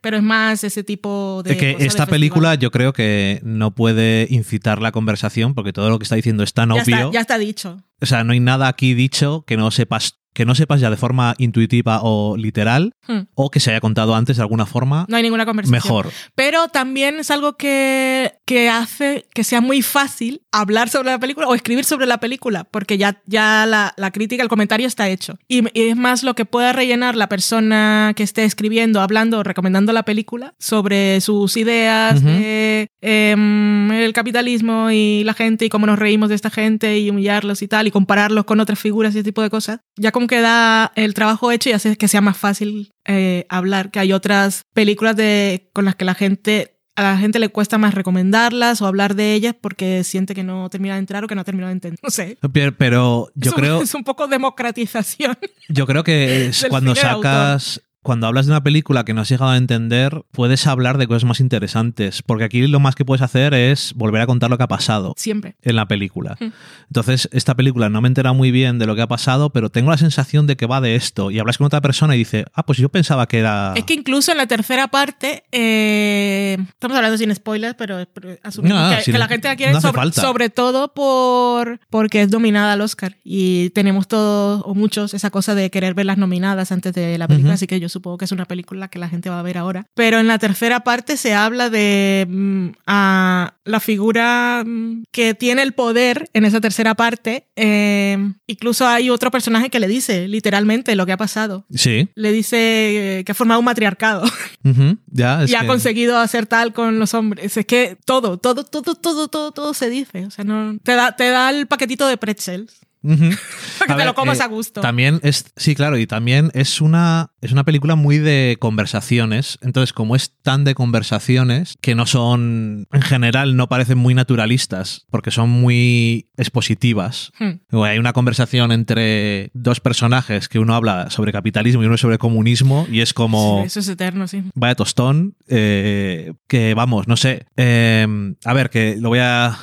pero 0.00 0.16
es 0.16 0.22
más 0.22 0.62
ese 0.64 0.84
tipo 0.84 1.42
de. 1.44 1.56
que 1.56 1.76
esta 1.80 2.06
película 2.06 2.54
yo 2.54 2.70
creo 2.70 2.92
que 2.92 3.40
no 3.42 3.74
puede 3.74 4.26
incitar 4.30 4.80
la 4.80 4.92
conversación 4.92 5.54
porque 5.54 5.72
todo 5.72 5.90
lo 5.90 5.98
que 5.98 6.04
está 6.04 6.16
diciendo 6.16 6.44
es 6.44 6.52
tan 6.52 6.70
obvio. 6.70 7.10
ya 7.12 7.20
está 7.20 7.38
dicho. 7.38 7.82
O 8.00 8.06
sea, 8.06 8.24
no 8.24 8.32
hay 8.32 8.40
nada 8.40 8.68
aquí 8.68 8.94
dicho 8.94 9.44
que 9.46 9.56
no 9.56 9.70
sepas 9.70 10.20
que 10.36 10.44
no 10.44 10.54
sepas 10.54 10.80
ya 10.80 10.90
de 10.90 10.98
forma 10.98 11.34
intuitiva 11.38 12.00
o 12.02 12.36
literal 12.36 12.92
hmm. 13.08 13.20
o 13.34 13.50
que 13.50 13.58
se 13.58 13.70
haya 13.70 13.80
contado 13.80 14.14
antes 14.14 14.36
de 14.36 14.42
alguna 14.42 14.66
forma. 14.66 15.06
No 15.08 15.16
hay 15.16 15.22
ninguna 15.22 15.46
conversación. 15.46 15.82
Mejor. 15.82 16.12
Pero 16.34 16.68
también 16.68 17.18
es 17.18 17.30
algo 17.30 17.56
que, 17.56 18.34
que 18.46 18.70
hace 18.70 19.26
que 19.34 19.42
sea 19.42 19.60
muy 19.60 19.82
fácil 19.82 20.40
hablar 20.52 20.88
sobre 20.88 21.10
la 21.10 21.18
película 21.18 21.48
o 21.48 21.54
escribir 21.54 21.84
sobre 21.84 22.06
la 22.06 22.18
película, 22.18 22.64
porque 22.64 22.96
ya, 22.96 23.20
ya 23.26 23.66
la, 23.66 23.92
la 23.96 24.12
crítica, 24.12 24.42
el 24.42 24.48
comentario 24.48 24.86
está 24.86 25.08
hecho. 25.08 25.36
Y, 25.48 25.66
es 25.74 25.96
más 25.96 26.22
lo 26.22 26.34
que 26.34 26.44
pueda 26.44 26.72
rellenar 26.72 27.16
la 27.16 27.28
persona 27.28 28.12
que 28.16 28.22
esté 28.22 28.44
escribiendo, 28.44 29.00
hablando 29.00 29.42
recomendando 29.42 29.92
la 29.92 30.04
película 30.04 30.54
sobre 30.58 31.20
sus 31.20 31.56
ideas 31.56 32.22
de 32.22 32.88
em, 33.00 33.90
el 33.90 34.12
capitalismo 34.12 34.90
y 34.90 35.24
la 35.24 35.34
gente 35.34 35.64
y 35.64 35.68
cómo 35.68 35.86
nos 35.86 35.98
reímos 35.98 36.28
de 36.28 36.36
esta 36.36 36.50
gente 36.50 36.98
y 36.98 37.10
humillarlos 37.10 37.62
y 37.62 37.68
tal 37.68 37.88
y 37.88 37.90
compararlos 37.90 38.44
con 38.44 38.60
otras 38.60 38.78
figuras 38.78 39.14
y 39.14 39.18
ese 39.18 39.24
tipo 39.24 39.42
de 39.42 39.50
cosas. 39.50 39.80
Ya 39.96 40.12
como 40.12 40.28
queda 40.28 40.92
el 40.94 41.14
trabajo 41.14 41.50
hecho 41.50 41.68
y 41.68 41.72
hace 41.72 41.96
que 41.96 42.08
sea 42.08 42.20
más 42.20 42.36
fácil 42.36 42.92
eh, 43.06 43.46
hablar, 43.48 43.90
que 43.90 43.98
hay 43.98 44.12
otras 44.12 44.62
películas 44.72 45.16
de, 45.16 45.68
con 45.72 45.84
las 45.84 45.96
que 45.96 46.04
la 46.04 46.14
gente 46.14 46.75
a 46.96 47.02
la 47.02 47.18
gente 47.18 47.38
le 47.38 47.50
cuesta 47.50 47.78
más 47.78 47.94
recomendarlas 47.94 48.80
o 48.80 48.86
hablar 48.86 49.14
de 49.14 49.34
ellas 49.34 49.54
porque 49.60 50.02
siente 50.02 50.34
que 50.34 50.42
no 50.42 50.68
termina 50.70 50.94
de 50.94 51.00
entrar 51.00 51.22
o 51.24 51.28
que 51.28 51.34
no 51.34 51.44
termina 51.44 51.66
de 51.66 51.72
entender. 51.72 52.00
No 52.02 52.10
sé. 52.10 52.38
Pero 52.78 53.30
yo 53.34 53.52
creo. 53.52 53.82
Es 53.86 53.94
un 53.94 54.02
poco 54.02 54.26
democratización. 54.26 55.36
Yo 55.68 55.86
creo 55.86 56.02
que 56.02 56.46
es 56.46 56.66
cuando 56.68 56.94
sacas 56.94 57.82
cuando 58.06 58.28
hablas 58.28 58.46
de 58.46 58.52
una 58.52 58.62
película 58.62 59.04
que 59.04 59.14
no 59.14 59.22
has 59.22 59.28
llegado 59.28 59.50
a 59.50 59.56
entender, 59.56 60.22
puedes 60.30 60.68
hablar 60.68 60.96
de 60.96 61.08
cosas 61.08 61.24
más 61.24 61.40
interesantes, 61.40 62.22
porque 62.22 62.44
aquí 62.44 62.64
lo 62.68 62.78
más 62.78 62.94
que 62.94 63.04
puedes 63.04 63.20
hacer 63.20 63.52
es 63.52 63.94
volver 63.96 64.22
a 64.22 64.26
contar 64.26 64.48
lo 64.48 64.56
que 64.56 64.62
ha 64.62 64.68
pasado. 64.68 65.12
Siempre. 65.16 65.56
En 65.62 65.74
la 65.74 65.88
película. 65.88 66.36
Mm. 66.38 66.52
Entonces, 66.86 67.28
esta 67.32 67.56
película 67.56 67.88
no 67.88 68.00
me 68.00 68.06
entera 68.06 68.32
muy 68.32 68.52
bien 68.52 68.78
de 68.78 68.86
lo 68.86 68.94
que 68.94 69.02
ha 69.02 69.08
pasado, 69.08 69.50
pero 69.50 69.70
tengo 69.70 69.90
la 69.90 69.98
sensación 69.98 70.46
de 70.46 70.56
que 70.56 70.66
va 70.66 70.80
de 70.80 70.94
esto. 70.94 71.32
Y 71.32 71.40
hablas 71.40 71.58
con 71.58 71.66
otra 71.66 71.80
persona 71.80 72.14
y 72.14 72.18
dice, 72.18 72.44
ah, 72.54 72.64
pues 72.64 72.78
yo 72.78 72.90
pensaba 72.90 73.26
que 73.26 73.40
era... 73.40 73.72
Es 73.74 73.82
que 73.82 73.94
incluso 73.94 74.30
en 74.30 74.38
la 74.38 74.46
tercera 74.46 74.86
parte, 74.86 75.42
eh, 75.50 76.58
estamos 76.68 76.96
hablando 76.96 77.18
sin 77.18 77.34
spoilers, 77.34 77.74
pero, 77.74 78.06
pero 78.14 78.36
asumimos 78.44 78.78
No, 78.78 78.88
que, 79.04 79.18
la 79.18 79.26
gente 79.26 79.48
la 79.48 79.56
quiere 79.56 79.80
sobre, 80.12 80.48
todo 80.48 80.94
por 80.94 81.80
porque 81.90 82.22
es 82.22 82.30
nominada 82.30 82.74
al 82.74 82.82
Oscar. 82.82 83.16
Y 83.24 83.70
tenemos 83.70 84.06
todos, 84.06 84.62
o 84.64 84.76
muchos, 84.76 85.12
esa 85.12 85.30
cosa 85.30 85.56
de 85.56 85.72
querer 85.72 85.94
ver 85.94 86.06
las 86.06 86.18
nominadas 86.18 86.70
antes 86.70 86.94
de 86.94 87.18
la 87.18 87.26
película, 87.26 87.54
así 87.54 87.66
que 87.66 87.80
yo 87.80 87.88
supongo 87.96 88.18
que 88.18 88.24
es 88.26 88.32
una 88.32 88.44
película 88.44 88.88
que 88.88 88.98
la 88.98 89.08
gente 89.08 89.30
va 89.30 89.40
a 89.40 89.42
ver 89.42 89.58
ahora. 89.58 89.86
Pero 89.94 90.18
en 90.20 90.26
la 90.28 90.38
tercera 90.38 90.80
parte 90.80 91.16
se 91.16 91.34
habla 91.34 91.70
de 91.70 92.26
mm, 92.28 92.68
a 92.86 93.54
la 93.64 93.80
figura 93.80 94.62
mm, 94.66 95.04
que 95.10 95.34
tiene 95.34 95.62
el 95.62 95.72
poder 95.72 96.28
en 96.34 96.44
esa 96.44 96.60
tercera 96.60 96.94
parte. 96.94 97.46
eh, 97.56 98.18
incluso 98.46 98.86
hay 98.86 99.10
otro 99.10 99.30
personaje 99.30 99.70
que 99.70 99.80
le 99.80 99.88
dice 99.88 100.28
literalmente 100.28 100.94
lo 100.94 101.06
que 101.06 101.12
ha 101.12 101.16
pasado. 101.16 101.64
Sí. 101.74 102.08
Le 102.14 102.32
dice 102.32 103.18
eh, 103.20 103.24
que 103.24 103.32
ha 103.32 103.34
formado 103.34 103.58
un 103.60 103.64
matriarcado 103.66 104.22
Ujú, 104.64 104.98
Ya, 105.10 105.42
es 105.44 105.50
y 105.50 105.54
ha 105.54 105.60
que- 105.62 105.66
conseguido 105.66 106.18
hacer 106.18 106.46
tal 106.46 106.72
con 106.72 106.98
los 106.98 107.14
hombres. 107.14 107.56
Es 107.56 107.66
que 107.66 107.96
todo, 108.04 108.36
todo, 108.38 108.64
todo, 108.64 108.94
todo, 108.94 109.28
todo, 109.28 109.52
todo 109.52 109.74
se 109.74 109.88
dice. 109.90 110.26
O 110.26 110.30
sea, 110.30 110.44
no 110.44 110.78
te 110.82 110.92
da, 110.94 111.16
te 111.16 111.28
da 111.30 111.50
el 111.50 111.66
paquetito 111.66 112.06
de 112.06 112.16
pretzels 112.16 112.80
Ujú. 113.02 113.30
para 113.78 113.86
que 113.86 113.92
A 113.92 113.96
te 113.96 113.96
ver, 113.96 114.06
lo 114.06 114.14
comas 114.14 114.40
eh, 114.40 114.42
a 114.42 114.46
gusto. 114.46 114.80
También 114.80 115.20
es, 115.22 115.46
sí, 115.56 115.74
claro, 115.74 115.98
y 115.98 116.06
también 116.06 116.50
es 116.54 116.80
una, 116.80 117.30
es 117.40 117.52
una 117.52 117.64
película 117.64 117.94
muy 117.94 118.18
de 118.18 118.56
conversaciones. 118.58 119.58
Entonces, 119.62 119.92
como 119.92 120.16
es 120.16 120.32
tan 120.42 120.64
de 120.64 120.74
conversaciones, 120.74 121.76
que 121.80 121.94
no 121.94 122.06
son, 122.06 122.86
en 122.92 123.02
general, 123.02 123.56
no 123.56 123.68
parecen 123.68 123.98
muy 123.98 124.14
naturalistas, 124.14 125.06
porque 125.10 125.30
son 125.30 125.50
muy 125.50 126.28
expositivas. 126.36 127.32
Hmm. 127.38 127.82
Hay 127.82 127.98
una 127.98 128.12
conversación 128.12 128.72
entre 128.72 129.50
dos 129.54 129.80
personajes 129.80 130.48
que 130.48 130.58
uno 130.58 130.74
habla 130.74 131.10
sobre 131.10 131.32
capitalismo 131.32 131.82
y 131.82 131.86
uno 131.86 131.96
sobre 131.96 132.18
comunismo, 132.18 132.86
y 132.90 133.00
es 133.00 133.12
como. 133.14 133.60
Sí, 133.62 133.66
eso 133.66 133.80
es 133.80 133.88
eterno, 133.88 134.26
sí. 134.26 134.42
Vaya 134.54 134.74
tostón, 134.74 135.36
eh, 135.48 136.32
que 136.48 136.74
vamos, 136.74 137.06
no 137.08 137.16
sé. 137.16 137.46
eh, 137.56 138.06
a 138.44 138.52
ver, 138.52 138.70
que 138.70 138.96
lo 138.98 139.08
voy 139.10 139.20
a. 139.20 139.58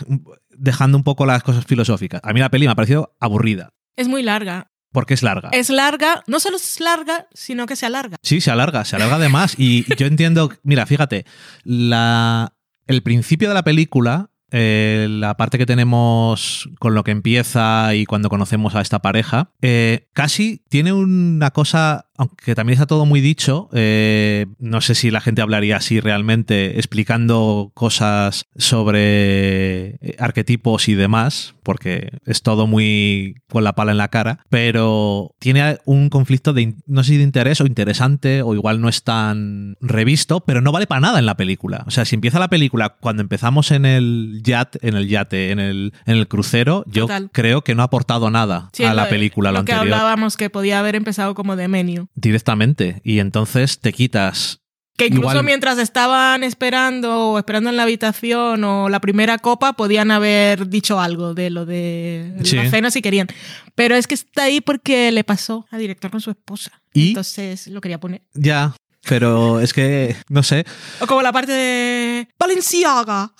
dejando 0.57 0.97
un 0.97 1.03
poco 1.03 1.25
las 1.25 1.43
cosas 1.43 1.65
filosóficas. 1.65 2.21
A 2.23 2.33
mí 2.33 2.39
la 2.39 2.49
peli 2.49 2.65
me 2.65 2.71
ha 2.71 2.75
parecido 2.75 3.15
aburrida, 3.19 3.69
Es 3.95 4.07
muy 4.07 4.23
larga. 4.23 4.71
porque 4.91 5.13
es 5.15 5.23
larga. 5.23 5.49
Es 5.51 5.69
larga, 5.69 6.23
no 6.27 6.39
solo 6.39 6.57
es 6.57 6.79
larga, 6.79 7.27
sino 7.33 7.65
que 7.65 7.75
se 7.75 7.85
alarga. 7.87 8.17
Sí, 8.21 8.41
se 8.41 8.51
alarga, 8.51 8.85
se 8.85 8.95
alarga 8.95 9.17
de 9.17 9.29
más. 9.29 9.55
Y 9.57 9.85
yo 9.95 10.05
entiendo, 10.05 10.51
mira, 10.63 10.85
fíjate, 10.85 11.25
la, 11.63 12.53
el 12.87 13.01
principio 13.01 13.47
de 13.47 13.55
la 13.55 13.63
película, 13.63 14.29
eh, 14.51 15.07
la 15.09 15.35
parte 15.35 15.57
que 15.57 15.65
tenemos 15.65 16.69
con 16.79 16.93
lo 16.93 17.03
que 17.03 17.09
empieza 17.09 17.95
y 17.95 18.05
cuando 18.05 18.29
conocemos 18.29 18.75
a 18.75 18.81
esta 18.81 18.99
pareja, 18.99 19.49
eh, 19.63 20.09
casi 20.13 20.61
tiene 20.69 20.93
una 20.93 21.49
cosa, 21.49 22.11
aunque 22.17 22.55
también 22.55 22.73
está 22.75 22.85
todo 22.85 23.05
muy 23.05 23.21
dicho, 23.21 23.69
eh, 23.73 24.45
no 24.59 24.81
sé 24.81 24.95
si 24.95 25.09
la 25.11 25.21
gente 25.21 25.41
hablaría 25.41 25.77
así 25.77 25.99
realmente, 25.99 26.77
explicando 26.77 27.71
cosas 27.73 28.45
sobre 28.55 29.95
eh, 30.01 30.15
arquetipos 30.19 30.87
y 30.89 30.95
demás, 30.95 31.55
porque 31.63 32.11
es 32.25 32.41
todo 32.41 32.67
muy 32.67 33.35
con 33.49 33.63
la 33.63 33.73
pala 33.73 33.91
en 33.91 33.97
la 33.97 34.09
cara, 34.09 34.39
pero 34.49 35.31
tiene 35.39 35.77
un 35.85 36.09
conflicto 36.09 36.53
de, 36.53 36.75
no 36.85 37.03
sé 37.03 37.11
si 37.13 37.17
de 37.17 37.23
interés 37.23 37.61
o 37.61 37.65
interesante, 37.65 38.41
o 38.41 38.53
igual 38.53 38.81
no 38.81 38.89
es 38.89 39.03
tan 39.03 39.75
revisto, 39.81 40.41
pero 40.41 40.61
no 40.61 40.71
vale 40.71 40.87
para 40.87 41.01
nada 41.01 41.19
en 41.19 41.25
la 41.25 41.35
película. 41.37 41.83
O 41.87 41.91
sea, 41.91 42.05
si 42.05 42.15
empieza 42.15 42.39
la 42.39 42.47
película 42.49 42.95
cuando 42.99 43.21
empezamos 43.21 43.71
en 43.71 43.85
el 43.85 44.41
yate, 44.43 44.79
en 44.87 44.95
el 44.95 45.07
yate, 45.07 45.51
en 45.51 45.59
el, 45.59 45.93
en 46.05 46.17
el 46.17 46.27
crucero, 46.27 46.83
yo 46.87 47.03
Total. 47.03 47.29
creo 47.31 47.63
que 47.63 47.75
no 47.75 47.81
ha 47.81 47.85
aportado 47.85 48.29
nada 48.29 48.69
Sí, 48.73 48.83
a 48.83 48.93
la 48.93 49.03
lo- 49.05 49.09
película, 49.09 49.51
lo, 49.51 49.59
lo 49.59 49.65
que 49.65 49.71
anterior. 49.73 49.93
hablábamos 49.95 50.37
que 50.37 50.49
podía 50.49 50.79
haber 50.79 50.95
empezado 50.95 51.33
como 51.35 51.55
de 51.55 51.67
menú. 51.67 52.02
Directamente. 52.15 53.01
Y 53.03 53.19
entonces 53.19 53.79
te 53.79 53.93
quitas 53.93 54.59
Que 54.95 55.07
incluso 55.07 55.31
Igual- 55.31 55.45
mientras 55.45 55.79
estaban 55.79 56.43
esperando 56.43 57.31
o 57.31 57.37
esperando 57.39 57.71
en 57.71 57.77
la 57.77 57.83
habitación 57.83 58.63
o 58.63 58.89
la 58.89 58.99
primera 59.01 59.39
copa, 59.39 59.73
podían 59.73 60.11
haber 60.11 60.67
dicho 60.69 60.99
algo 60.99 61.33
de 61.33 61.49
lo 61.49 61.65
de 61.65 62.35
Sí. 62.43 62.55
la 62.57 62.69
cena 62.69 62.91
si 62.91 63.01
querían. 63.01 63.27
Pero 63.73 63.95
es 63.95 64.05
que 64.05 64.13
está 64.13 64.43
ahí 64.43 64.61
porque 64.61 65.11
le 65.11 65.23
pasó 65.23 65.65
al 65.71 65.79
director 65.79 66.11
con 66.11 66.21
su 66.21 66.29
esposa. 66.29 66.71
¿Y? 66.93 67.07
Entonces 67.09 67.67
lo 67.67 67.81
quería 67.81 67.99
poner. 67.99 68.21
ya. 68.35 68.75
Pero 69.05 69.59
es 69.59 69.73
que, 69.73 70.15
no 70.29 70.43
sé, 70.43 70.65
O 71.01 71.07
como 71.07 71.21
la 71.21 71.33
parte 71.33 71.51
de 71.51 72.25
Valenciaga, 72.39 73.33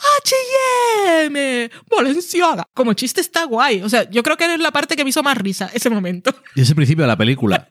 H&M, 0.65 1.69
Valenciaga. 1.89 2.65
Como 2.73 2.93
chiste 2.93 3.21
está 3.21 3.45
guay. 3.45 3.81
O 3.81 3.87
sea, 3.89 4.09
yo 4.09 4.23
creo 4.23 4.35
que 4.35 4.53
es 4.53 4.59
la 4.59 4.71
parte 4.71 4.95
que 4.95 5.03
me 5.05 5.09
hizo 5.11 5.23
más 5.23 5.37
risa 5.37 5.69
ese 5.73 5.89
momento. 5.89 6.35
y 6.55 6.61
es 6.61 6.69
el 6.69 6.75
principio 6.75 7.03
de 7.03 7.07
la 7.07 7.17
película. 7.17 7.69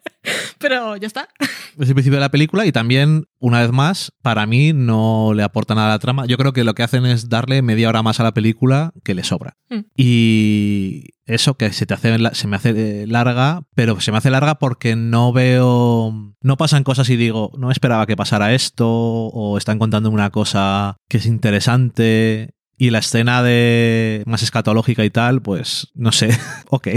Pero 0.63 0.97
ya 0.97 1.07
está. 1.07 1.29
Es 1.79 1.89
el 1.89 1.95
principio 1.95 2.19
de 2.19 2.21
la 2.21 2.31
película 2.31 2.67
y 2.67 2.73
también, 2.73 3.25
una 3.39 3.61
vez 3.61 3.73
más, 3.73 4.13
para 4.21 4.45
mí 4.45 4.75
no 4.75 5.33
le 5.35 5.43
aporta 5.43 5.75
nada 5.75 5.89
a 5.89 5.91
la 5.93 5.99
trama. 5.99 6.27
Yo 6.27 6.37
creo 6.37 6.53
que 6.53 6.65
lo 6.65 6.75
que 6.75 6.83
hacen 6.83 7.07
es 7.07 7.31
darle 7.31 7.63
media 7.63 7.89
hora 7.89 8.03
más 8.03 8.21
a 8.21 8.25
la 8.25 8.35
película 8.35 8.93
que 9.03 9.15
le 9.15 9.25
sobra. 9.25 9.57
Mm. 9.71 9.81
Y 9.97 11.05
eso 11.25 11.55
que 11.55 11.73
se 11.73 11.87
te 11.87 11.95
hace 11.95 12.15
se 12.35 12.47
me 12.47 12.57
hace 12.57 13.03
eh, 13.03 13.07
larga, 13.07 13.63
pero 13.75 14.01
se 14.01 14.13
me 14.13 14.19
hace 14.19 14.31
larga 14.31 14.57
porque 14.57 14.97
no 14.97 15.33
veo 15.33 16.35
no 16.43 16.57
pasan 16.57 16.85
cosas 16.85 17.09
y 17.09 17.17
digo, 17.17 17.53
no 17.57 17.71
esperaba 17.71 18.07
que 18.07 18.17
pasara 18.17 18.53
esto 18.53 18.87
o 18.89 19.57
están 19.57 19.79
contando 19.79 20.11
una 20.11 20.31
cosa 20.31 20.97
que 21.09 21.19
es 21.19 21.27
interesante 21.27 22.55
y 22.77 22.91
la 22.91 22.99
escena 22.99 23.43
de 23.43 24.23
más 24.27 24.43
escatológica 24.43 25.05
y 25.05 25.11
tal, 25.11 25.43
pues 25.43 25.89
no 25.95 26.13
sé, 26.13 26.37
ok. 26.69 26.89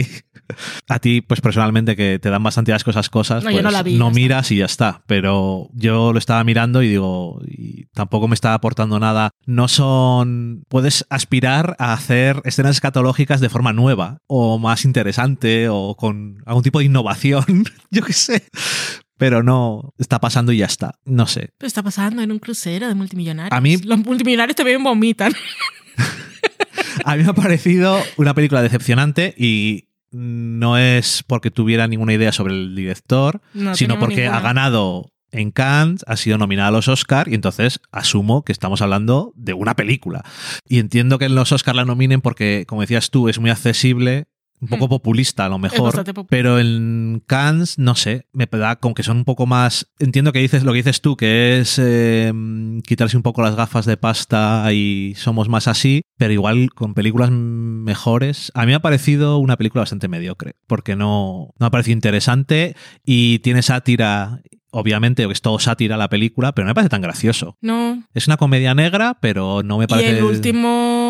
A 0.88 1.00
ti, 1.00 1.22
pues 1.22 1.41
personalmente, 1.41 1.96
que 1.96 2.20
te 2.20 2.29
dan 2.29 2.44
bastante 2.44 2.72
asco 2.74 2.91
esas 2.91 3.10
cosas, 3.10 3.44
No, 3.44 3.50
pues 3.50 3.63
no 3.63 3.72
la 3.72 3.82
vi, 3.82 4.00
miras 4.13 4.51
y 4.51 4.58
ya 4.58 4.65
está. 4.65 5.03
Pero 5.08 5.70
yo 5.74 6.13
lo 6.13 6.20
estaba 6.20 6.44
mirando 6.44 6.84
y 6.84 6.89
digo, 6.89 7.41
y 7.48 7.86
tampoco 7.94 8.27
me 8.27 8.36
está 8.36 8.53
aportando 8.53 9.00
nada. 9.00 9.32
No 9.46 9.67
son. 9.67 10.63
Puedes 10.70 11.05
aspirar 11.10 11.75
a 11.79 11.94
hacer 11.94 12.41
escenas 12.46 12.75
escatológicas 12.75 13.41
de 13.41 13.50
forma 13.50 13.74
nueva, 13.74 14.20
o 14.27 14.60
más 14.60 14.86
interesante, 14.86 15.67
o 15.70 15.96
con 15.96 16.38
algún 16.46 16.63
tipo 16.63 16.79
de 16.79 16.86
innovación. 16.86 17.65
yo 17.89 18.03
qué 18.03 18.13
sé. 18.13 18.44
Pero 19.18 19.44
no, 19.44 19.94
está 19.98 20.20
pasando 20.20 20.52
y 20.52 20.58
ya 20.58 20.66
está. 20.66 21.00
No 21.06 21.26
sé. 21.28 21.52
Pero 21.58 21.68
está 21.68 21.82
pasando 21.84 22.22
en 22.22 22.32
un 22.32 22.40
crucero 22.40 22.88
de 22.88 22.96
multimillonarios. 22.96 23.58
A 23.58 23.62
mí- 23.62 23.78
Los 23.78 24.00
multimillonarios 24.00 24.56
también 24.56 24.84
vomitan. 24.84 25.34
A 27.06 27.16
mí 27.16 27.24
me 27.24 27.30
ha 27.30 27.34
parecido 27.34 28.02
una 28.18 28.34
película 28.34 28.62
decepcionante 28.62 29.34
y 29.38 29.90
no 30.12 30.78
es 30.78 31.24
porque 31.28 31.52
tuviera 31.52 31.88
ninguna 31.88 32.14
idea 32.14 32.32
sobre 32.32 32.54
el 32.54 32.76
director, 32.76 33.42
No 33.54 33.76
sino 33.76 34.00
porque 34.00 34.22
ninguna. 34.22 34.38
ha 34.38 34.42
ganado 34.42 35.12
en 35.32 35.52
Cannes, 35.52 36.04
ha 36.08 36.16
sido 36.16 36.38
nominada 36.38 36.70
a 36.70 36.72
los 36.72 36.88
Oscar 36.88 37.28
y 37.28 37.36
entonces 37.36 37.82
asumo 37.92 38.44
que 38.44 38.54
estamos 38.54 38.82
hablando 38.82 39.34
de 39.36 39.54
una 39.54 39.76
película. 39.76 40.24
Y 40.68 40.80
entiendo 40.80 41.20
que 41.20 41.26
en 41.26 41.36
los 41.36 41.52
Oscar 41.52 41.76
la 41.76 41.84
nominen 41.86 42.22
porque, 42.22 42.64
como 42.68 42.82
decías 42.82 43.10
tú, 43.10 43.28
es 43.28 43.40
muy 43.40 43.50
accesible. 43.50 44.26
Un 44.62 44.68
poco 44.68 44.90
populista 44.90 45.46
a 45.46 45.50
lo 45.50 45.60
mejor, 45.60 46.04
pero 46.30 46.60
en 46.60 47.22
Cannes, 47.28 47.78
no 47.78 47.96
sé, 47.96 48.26
me 48.34 48.46
da 48.46 48.78
como 48.78 48.96
que 48.96 49.04
son 49.04 49.18
un 49.18 49.26
poco 49.26 49.46
más... 49.46 49.92
Entiendo 50.00 50.32
que 50.32 50.40
dices 50.40 50.64
lo 50.64 50.72
que 50.72 50.78
dices 50.78 51.02
tú, 51.02 51.18
que 51.18 51.60
es 51.60 51.80
eh, 51.80 52.32
quitarse 52.86 53.18
un 53.18 53.24
poco 53.24 53.42
las 53.42 53.56
gafas 53.56 53.86
de 53.86 53.98
pasta 53.98 54.72
y 54.72 55.14
somos 55.16 55.50
más 55.50 55.68
así, 55.68 56.02
pero 56.18 56.34
igual 56.34 56.70
con 56.74 56.94
películas 56.94 57.32
mejores. 57.32 58.52
A 58.56 58.62
mí 58.62 58.68
me 58.68 58.76
ha 58.76 58.82
parecido 58.82 59.38
una 59.38 59.58
película 59.58 59.82
bastante 59.82 60.08
mediocre, 60.08 60.56
porque 60.68 60.96
no, 60.96 61.50
no 61.60 61.64
me 61.64 61.68
ha 61.68 61.72
parecido 61.72 61.94
interesante 61.94 62.76
y 63.06 63.40
tiene 63.40 63.62
sátira, 63.62 64.42
obviamente, 64.72 65.26
es 65.30 65.42
todo 65.42 65.60
sátira 65.60 65.98
la 65.98 66.10
película, 66.10 66.54
pero 66.54 66.66
no 66.66 66.72
me 66.72 66.76
parece 66.76 66.90
tan 66.90 67.02
gracioso. 67.02 67.58
No. 67.62 68.04
Es 68.14 68.28
una 68.28 68.38
comedia 68.38 68.74
negra, 68.74 69.18
pero 69.20 69.64
no 69.64 69.78
me 69.78 69.86
Y 69.86 69.88
parece... 69.88 70.18
el 70.18 70.24
último, 70.24 71.05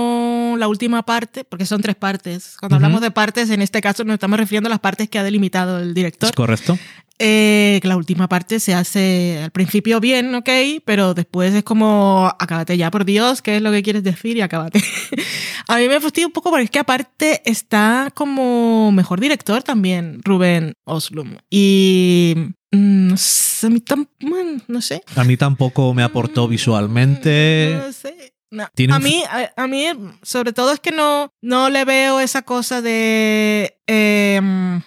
la 0.59 0.67
última 0.67 1.03
parte, 1.03 1.43
porque 1.43 1.65
son 1.65 1.81
tres 1.81 1.95
partes. 1.95 2.55
Cuando 2.59 2.75
Ujú. 2.75 2.85
hablamos 2.85 3.01
de 3.01 3.11
partes, 3.11 3.49
en 3.49 3.61
este 3.61 3.81
caso 3.81 4.03
nos 4.03 4.15
estamos 4.15 4.39
refiriendo 4.39 4.67
a 4.67 4.71
las 4.71 4.79
partes 4.79 5.09
que 5.09 5.19
ha 5.19 5.23
delimitado 5.23 5.79
el 5.79 5.93
director. 5.93 6.29
¿Es 6.29 6.35
correcto? 6.35 6.77
Eh, 7.17 7.79
que 7.81 7.87
la 7.87 7.95
última 7.95 8.27
parte 8.27 8.59
se 8.59 8.73
hace 8.73 9.39
al 9.41 9.51
principio 9.51 10.01
bien, 10.01 10.35
ok, 10.35 10.49
pero 10.83 11.13
después 11.13 11.53
es 11.53 11.63
como, 11.63 12.29
acábate 12.39 12.75
ya, 12.77 12.91
por 12.91 13.05
Dios, 13.05 13.41
¿qué 13.41 13.55
es 13.55 13.61
lo 13.61 13.71
que 13.71 13.83
quieres 13.83 14.03
decir? 14.03 14.35
Y 14.35 14.41
acábate. 14.41 14.83
a 15.69 15.77
mí 15.77 15.87
me 15.87 16.01
fastidia 16.01 16.27
un 16.27 16.33
poco 16.33 16.49
porque 16.49 16.65
es 16.65 16.69
que 16.69 16.79
aparte 16.79 17.41
está 17.49 18.11
como 18.13 18.91
mejor 18.91 19.21
director 19.21 19.63
también, 19.63 20.19
Rubén 20.25 20.73
Oslum. 20.83 21.37
Y 21.49 22.33
mm, 22.71 23.07
no 23.07 23.15
sé, 23.15 23.67
a 23.67 23.69
mí 23.69 23.81
bueno, 24.19 24.61
no 24.67 24.81
sé. 24.81 25.01
A 25.15 25.23
mí 25.23 25.37
tampoco 25.37 25.93
me 25.93 26.03
aportó 26.03 26.47
Mm, 26.47 26.49
visualmente. 26.51 27.79
No 27.81 27.93
sé. 27.93 28.34
No. 28.51 28.67
A 28.95 28.99
mí, 28.99 29.23
a, 29.29 29.51
a 29.63 29.67
mí, 29.67 29.85
sobre 30.21 30.53
todo 30.53 30.71
es 30.71 30.79
que 30.79 30.91
no, 30.91 31.29
no 31.41 31.69
le 31.69 31.83
veo 31.83 32.19
esa 32.21 32.43
cosa 32.43 32.81
de, 32.81 33.77
eh, 33.87 34.39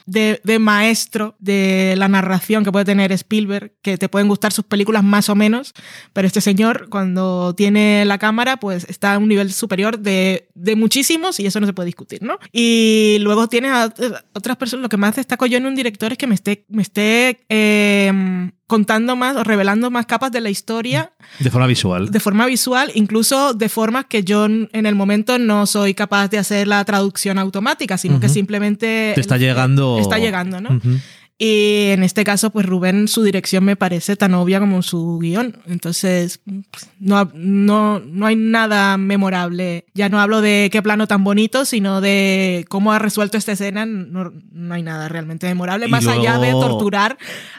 de, 0.06 0.40
de 0.42 0.58
maestro 0.58 1.34
de 1.38 1.94
la 1.98 2.08
narración 2.08 2.64
que 2.64 2.72
puede 2.72 2.84
tener 2.86 3.12
Spielberg, 3.12 3.72
que 3.82 3.98
te 3.98 4.08
pueden 4.08 4.28
gustar 4.28 4.52
sus 4.52 4.64
películas 4.64 5.04
más 5.04 5.28
o 5.28 5.34
menos, 5.34 5.74
pero 6.14 6.26
este 6.26 6.40
señor 6.40 6.88
cuando 6.88 7.54
tiene 7.54 8.04
la 8.06 8.16
cámara 8.18 8.56
pues 8.58 8.86
está 8.88 9.14
a 9.14 9.18
un 9.18 9.28
nivel 9.28 9.52
superior 9.52 9.98
de, 9.98 10.48
de 10.54 10.76
muchísimos 10.76 11.38
y 11.40 11.46
eso 11.46 11.60
no 11.60 11.66
se 11.66 11.72
puede 11.74 11.86
discutir, 11.86 12.22
¿no? 12.22 12.38
Y 12.52 13.18
luego 13.20 13.48
tienes 13.48 13.72
a 13.72 13.88
ot- 13.94 14.24
otras 14.34 14.56
personas, 14.56 14.82
lo 14.84 14.88
que 14.88 14.96
más 14.96 15.16
destaco 15.16 15.44
yo 15.46 15.58
en 15.58 15.66
un 15.66 15.74
director 15.74 16.12
es 16.12 16.18
que 16.18 16.26
me 16.26 16.34
esté, 16.36 16.64
me 16.68 16.82
esté 16.82 17.40
eh, 17.50 18.50
contando 18.68 19.16
más 19.16 19.34
o 19.34 19.42
revelando 19.42 19.90
más 19.90 20.06
capas 20.06 20.30
de 20.30 20.40
la 20.40 20.50
historia 20.50 21.10
De 21.40 21.50
forma 21.50 21.66
visual. 21.66 22.10
de 22.10 22.20
forma 22.20 22.46
visual, 22.46 22.92
incluso 22.94 23.54
de 23.54 23.68
formas 23.68 24.04
que 24.04 24.22
yo 24.22 24.44
en 24.44 24.68
el 24.86 24.94
momento 24.94 25.38
no 25.40 25.66
soy 25.66 25.94
capaz 25.94 26.28
de 26.28 26.38
hacer 26.38 26.68
la 26.68 26.84
traducción 26.84 27.38
automática, 27.38 27.98
sino 27.98 28.20
que 28.20 28.28
simplemente 28.28 29.12
Te 29.16 29.20
está 29.20 29.36
llegando. 29.38 29.98
está 29.98 30.18
llegando, 30.18 30.60
¿no? 30.60 30.80
Y 31.40 31.90
en 31.90 32.02
este 32.02 32.24
caso, 32.24 32.50
pues 32.50 32.66
Rubén, 32.66 33.06
su 33.06 33.22
dirección 33.22 33.64
me 33.64 33.76
parece 33.76 34.16
tan 34.16 34.34
obvia 34.34 34.58
como 34.58 34.82
su 34.82 35.20
guion. 35.20 35.62
Entonces, 35.66 36.40
pues, 36.44 36.90
no, 36.98 37.30
no, 37.32 38.00
no 38.00 38.26
hay 38.26 38.34
nada 38.34 38.96
memorable. 38.96 39.84
Ya 39.94 40.08
no 40.08 40.20
hablo 40.20 40.40
de 40.40 40.68
qué 40.72 40.82
plano 40.82 41.06
tan 41.06 41.22
bonito, 41.22 41.64
sino 41.64 42.00
de 42.00 42.64
cómo 42.68 42.92
ha 42.92 42.98
resuelto 42.98 43.38
esta 43.38 43.52
escena. 43.52 43.86
No, 43.86 44.32
no 44.50 44.74
hay 44.74 44.82
nada 44.82 45.08
realmente 45.08 45.46
memorable, 45.46 45.86
Y 45.86 45.90
más 45.90 46.08
allá 46.08 46.38
de 46.38 46.50
torturar 46.50 47.16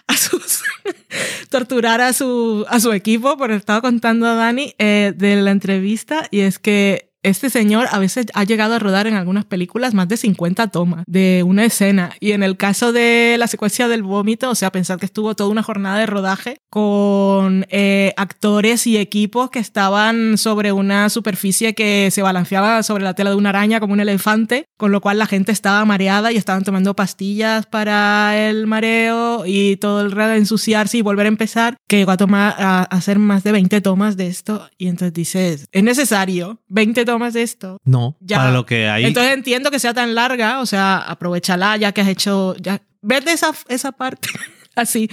a 0.07 0.17
sus 0.17 0.61
torturar 1.49 2.01
a 2.01 2.11
su, 2.11 2.65
a 2.67 2.79
su 2.79 2.91
equipo, 2.91 3.37
por 3.37 3.51
estaba 3.51 3.81
contando 3.81 4.27
a 4.27 4.33
Dani 4.33 4.73
eh, 4.77 5.13
de 5.15 5.37
la 5.37 5.51
entrevista, 5.51 6.27
y 6.31 6.41
es 6.41 6.59
que 6.59 7.08
este 7.23 7.49
señor 7.49 7.87
a 7.91 7.99
veces 7.99 8.27
ha 8.33 8.43
llegado 8.43 8.75
a 8.75 8.79
rodar 8.79 9.07
en 9.07 9.15
algunas 9.15 9.45
películas 9.45 9.93
más 9.93 10.07
de 10.07 10.17
50 10.17 10.67
tomas 10.67 11.03
de 11.07 11.43
una 11.45 11.65
escena. 11.65 12.11
Y 12.19 12.31
en 12.31 12.43
el 12.43 12.57
caso 12.57 12.93
de 12.93 13.35
la 13.37 13.47
secuencia 13.47 13.87
del 13.87 14.03
vómito, 14.03 14.49
o 14.49 14.55
sea, 14.55 14.71
pensar 14.71 14.99
que 14.99 15.05
estuvo 15.05 15.35
toda 15.35 15.49
una 15.49 15.63
jornada 15.63 15.99
de 15.99 16.05
rodaje 16.05 16.57
con 16.69 17.65
eh, 17.69 18.13
actores 18.17 18.87
y 18.87 18.97
equipos 18.97 19.49
que 19.49 19.59
estaban 19.59 20.37
sobre 20.37 20.71
una 20.71 21.09
superficie 21.09 21.73
que 21.73 22.09
se 22.11 22.21
balanceaba 22.21 22.83
sobre 22.83 23.03
la 23.03 23.13
tela 23.13 23.31
de 23.31 23.35
una 23.35 23.49
araña 23.49 23.79
como 23.79 23.93
un 23.93 23.99
elefante, 23.99 24.65
con 24.77 24.91
lo 24.91 25.01
cual 25.01 25.19
la 25.19 25.25
gente 25.25 25.51
estaba 25.51 25.83
mareada 25.85 26.31
y 26.31 26.37
estaban 26.37 26.63
tomando 26.63 26.95
pastillas 26.95 27.65
para 27.65 28.49
el 28.49 28.67
mareo 28.67 29.43
y 29.45 29.77
todo 29.77 30.01
el 30.01 30.11
rato 30.11 30.33
ensuciarse 30.33 30.97
y 30.97 31.01
volver 31.01 31.25
a 31.25 31.29
empezar, 31.29 31.77
que 31.87 31.97
llegó 31.97 32.11
a, 32.11 32.17
tomar, 32.17 32.55
a 32.57 32.83
hacer 32.83 33.19
más 33.19 33.43
de 33.43 33.51
20 33.51 33.81
tomas 33.81 34.15
de 34.15 34.27
esto. 34.27 34.69
Y 34.77 34.87
entonces 34.87 35.13
dices, 35.13 35.67
¿es 35.71 35.83
necesario 35.83 36.59
20 36.69 37.05
esto? 37.35 37.77
No, 37.83 38.17
Ya. 38.21 38.37
para 38.37 38.51
lo 38.51 38.65
que 38.65 38.87
hay. 38.89 39.05
Entonces 39.05 39.33
entiendo 39.33 39.71
que 39.71 39.79
sea 39.79 39.93
tan 39.93 40.15
larga, 40.15 40.59
o 40.61 40.65
sea, 40.65 40.97
aprovechala 40.97 41.75
ya 41.77 41.91
que 41.91 42.01
has 42.01 42.07
hecho, 42.07 42.55
ya, 42.57 42.81
ver 43.01 43.23
de 43.23 43.31
esa, 43.33 43.53
esa 43.69 43.91
parte 43.91 44.29
así. 44.79 45.09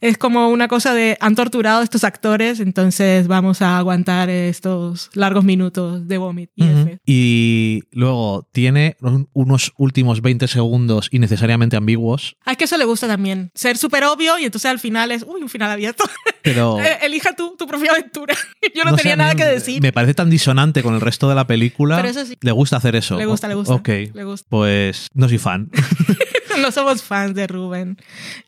Es 0.00 0.18
como 0.18 0.48
una 0.48 0.68
cosa 0.68 0.94
de, 0.94 1.16
han 1.20 1.34
torturado 1.34 1.80
a 1.80 1.84
estos 1.84 2.04
actores, 2.04 2.60
entonces 2.60 3.26
vamos 3.28 3.62
a 3.62 3.78
aguantar 3.78 4.28
estos 4.30 5.10
largos 5.14 5.44
minutos 5.44 6.06
de 6.08 6.18
vómito 6.18 6.52
y 6.56 6.64
Ujú. 6.64 6.78
F. 6.80 6.98
Y 7.06 7.82
luego 7.92 8.48
tiene 8.52 8.96
un- 9.00 9.28
unos 9.32 9.72
últimos 9.76 10.22
20 10.22 10.48
segundos 10.48 11.08
innecesariamente 11.12 11.76
ambiguos, 11.76 12.36
A 12.44 12.54
que 12.56 12.64
eso 12.64 12.76
le 12.76 12.84
gusta 12.84 13.06
también, 13.06 13.50
ser 13.54 13.76
súper 13.76 14.04
obvio 14.04 14.38
y 14.38 14.44
entonces 14.44 14.70
al 14.70 14.78
final 14.78 15.10
es, 15.12 15.22
uy, 15.26 15.42
un 15.42 15.48
final 15.48 15.70
abierto. 15.70 16.04
pero... 16.42 16.80
Eh, 16.80 16.98
Elija 17.02 17.34
tú 17.36 17.54
tu 17.58 17.66
propia 17.66 17.92
aventura. 17.92 18.34
Yo 18.74 18.84
no, 18.84 18.92
no 18.92 18.96
tenía 18.96 19.16
nada 19.16 19.34
que 19.34 19.44
decir. 19.44 19.82
Me 19.82 19.92
parece 19.92 20.14
tan 20.14 20.30
disonante 20.30 20.82
con 20.82 20.94
el 20.94 21.00
resto 21.00 21.28
de 21.28 21.34
la 21.34 21.46
película. 21.46 21.96
Pero 21.96 22.08
eso 22.08 22.24
sí. 22.24 22.36
Le 22.40 22.52
gusta 22.52 22.76
hacer 22.76 22.96
eso. 22.96 23.18
Le 23.18 23.26
gusta, 23.26 23.48
le 23.48 23.54
gusta. 23.54 23.74
Ok. 23.74 23.88
Le 24.14 24.24
gusta. 24.24 24.46
Pues 24.48 25.08
no 25.14 25.28
soy 25.28 25.38
fan. 25.38 25.70
no 26.60 26.70
somos 26.72 27.02
fans 27.02 27.34
de 27.34 27.46
Rubén. 27.46 27.96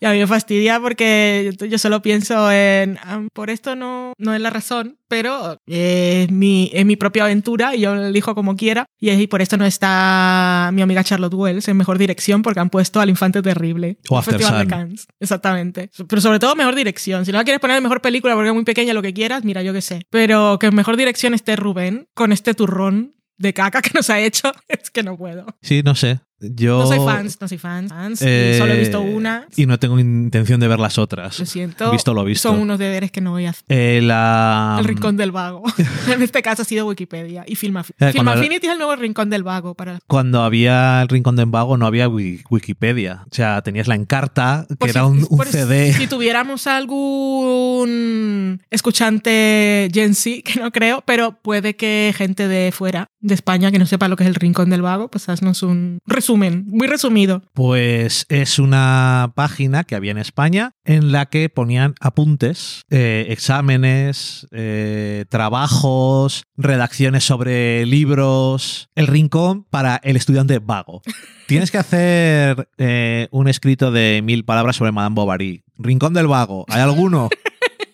Y 0.01 0.07
a 0.07 0.11
mí 0.13 0.19
me 0.19 0.27
fastidia 0.27 0.81
porque 0.81 1.53
yo, 1.69 1.79
solo 1.79 2.03
pienso 2.03 2.51
en, 2.51 2.99
ah, 3.03 3.23
por 3.33 3.51
esto 3.51 3.77
no, 3.77 4.13
no 4.19 4.35
es 4.35 4.41
la 4.41 4.51
razón, 4.51 4.99
pero 5.09 5.59
es 5.67 6.31
mi, 6.31 6.71
es 6.73 6.85
mi 6.87 6.97
propia 6.97 7.25
aventura 7.25 7.75
y 7.77 7.81
yo 7.81 7.95
lo 7.95 8.07
elijo 8.07 8.35
como 8.35 8.57
quiera. 8.57 8.87
Y, 8.99 9.11
es- 9.11 9.21
y 9.21 9.27
por 9.27 9.43
esto 9.43 9.57
no 9.57 9.65
está 9.67 10.71
mi 10.73 10.83
amiga 10.83 11.05
Charlotte 11.05 11.35
Wells 11.35 11.69
en 11.69 11.77
mejor 11.77 11.99
dirección 11.99 12.43
porque 12.43 12.61
han 12.61 12.71
puesto 12.71 13.01
al 13.01 13.11
infante 13.11 13.43
terrible. 13.43 13.99
O 14.09 14.19
After 14.19 14.35
Festival 14.39 14.63
de. 14.65 14.71
Cannes. 14.71 15.07
Exactamente. 15.21 15.91
Pero 16.09 16.21
sobre 16.23 16.39
todo 16.39 16.55
mejor 16.55 16.75
dirección. 16.75 17.25
Si 17.25 17.33
no 17.33 17.39
la 17.39 17.45
quieres 17.45 17.61
poner 17.61 17.77
en 17.77 17.83
mejor 17.83 18.01
película 18.01 18.35
porque 18.35 18.49
es 18.49 18.55
muy 18.55 18.65
pequeña, 18.65 18.95
lo 18.95 19.03
que 19.03 19.13
quieras, 19.15 19.45
mira, 19.45 19.63
yo 19.63 19.73
qué 19.73 19.83
sé. 19.83 20.03
Pero 20.11 20.59
que 20.59 20.67
en 20.67 20.75
mejor 20.75 20.97
dirección 20.97 21.35
esté 21.35 21.57
Rubén 21.57 22.09
con 22.15 22.33
este 22.33 22.55
turrón 22.55 23.15
de 23.39 23.53
caca 23.55 23.83
que 23.83 23.91
nos 23.95 24.09
ha 24.11 24.21
hecho, 24.21 24.53
es 24.69 24.91
que 24.91 25.03
no 25.03 25.17
puedo. 25.17 25.47
Sí, 25.63 25.83
no 25.83 25.95
sé. 25.95 26.21
Yo... 26.43 26.81
No 26.81 26.87
soy 26.87 26.99
fans, 26.99 27.39
no 27.41 27.49
soy 27.49 27.59
fans. 27.59 27.93
eh, 28.23 28.57
solo 28.59 28.73
he 28.75 28.79
visto 28.79 29.01
una. 29.01 29.47
Y 29.57 29.67
no 29.67 29.79
tengo 29.79 29.99
intención 29.99 30.61
de 30.61 30.69
ver 30.69 30.79
las 30.81 30.99
otras. 30.99 31.39
Lo 31.39 31.47
siento. 31.47 31.91
Visto 31.93 32.13
lo 32.15 32.25
visto. 32.25 32.49
Son 32.51 32.59
unos 32.61 32.79
deberes 32.79 33.11
que 33.11 33.21
no 33.21 33.31
voy 33.31 33.47
a 33.47 33.51
hacer. 33.51 33.65
Eh, 33.69 34.01
la... 34.03 34.77
El 34.79 34.85
rincón 34.87 35.17
del 35.17 35.33
vago. 35.33 35.63
en 36.13 36.23
este 36.23 36.43
caso 36.43 36.63
ha 36.63 36.65
sido 36.65 36.87
Wikipedia 36.87 37.45
y 37.47 37.55
Film, 37.55 37.77
Affinity. 37.77 38.05
Eh, 38.05 38.13
Film 38.13 38.29
Affinity 38.29 38.67
es 38.67 38.73
el 38.73 38.79
nuevo 38.79 38.97
rincón 38.97 39.31
del 39.31 39.43
vago 39.43 39.75
para 39.75 39.99
Cuando 40.07 40.43
había 40.43 41.01
el 41.03 41.09
Rincón 41.09 41.37
de 41.37 41.45
Vago 41.45 41.77
no 41.77 41.87
había 41.87 42.09
wi- 42.09 42.43
Wikipedia. 42.51 43.23
O 43.31 43.35
sea, 43.35 43.63
tenías 43.63 43.87
la 43.89 43.95
encarta, 43.95 44.67
que 44.69 44.77
Por 44.77 44.89
era 44.91 45.03
si- 45.03 45.27
un, 45.29 45.45
CD. 45.47 45.93
Si 45.93 46.07
tuviéramos 46.07 46.67
algún 46.67 48.61
escuchante 48.71 49.89
Gen 49.93 50.15
Z, 50.15 50.43
que 50.45 50.61
no 50.61 50.71
creo, 50.73 51.03
pero 51.07 51.39
puede 51.41 51.77
que 51.77 52.13
gente 52.17 52.49
de 52.49 52.73
fuera, 52.73 53.09
de 53.23 53.35
España, 53.35 53.71
que 53.71 53.79
no 53.79 53.87
sepa 53.87 54.09
lo 54.09 54.17
que 54.17 54.25
es 54.25 54.29
el 54.29 54.35
Rincón 54.35 54.69
del 54.69 54.83
Vago, 54.83 55.09
pues 55.09 55.29
haznos 55.29 55.63
un 55.63 56.01
resumen, 56.07 56.65
muy 56.67 56.89
resumido. 56.89 57.43
Pues 57.55 58.27
es 58.29 58.59
una 58.59 59.33
página 59.35 59.85
que 59.85 59.95
había 59.95 60.11
en 60.11 60.19
España 60.19 60.73
en 60.85 61.13
la 61.13 61.27
que 61.27 61.49
ponían 61.49 61.95
apuntes, 62.01 62.83
eh, 62.91 63.27
exámenes, 63.31 64.47
eh, 64.51 65.25
trabajos, 65.29 66.45
redacciones 66.57 67.25
sobre 67.25 67.87
libros, 67.87 68.89
el 68.95 69.07
rincón 69.07 69.65
para 69.71 70.01
el 70.03 70.17
estudiante 70.17 70.59
vago. 70.59 71.03
Tienes 71.47 71.71
que 71.71 71.79
hacer 71.79 72.69
eh, 72.79 73.29
un 73.31 73.49
escrito 73.49 73.93
de 73.93 74.21
mil 74.23 74.45
palabras 74.45 74.77
sobre 74.77 74.93
Madame 74.93 75.15
Bovary. 75.15 75.65
Rincón 75.77 76.13
del 76.15 76.27
vago. 76.27 76.65
¿Hay 76.69 76.81
alguno? 76.81 77.29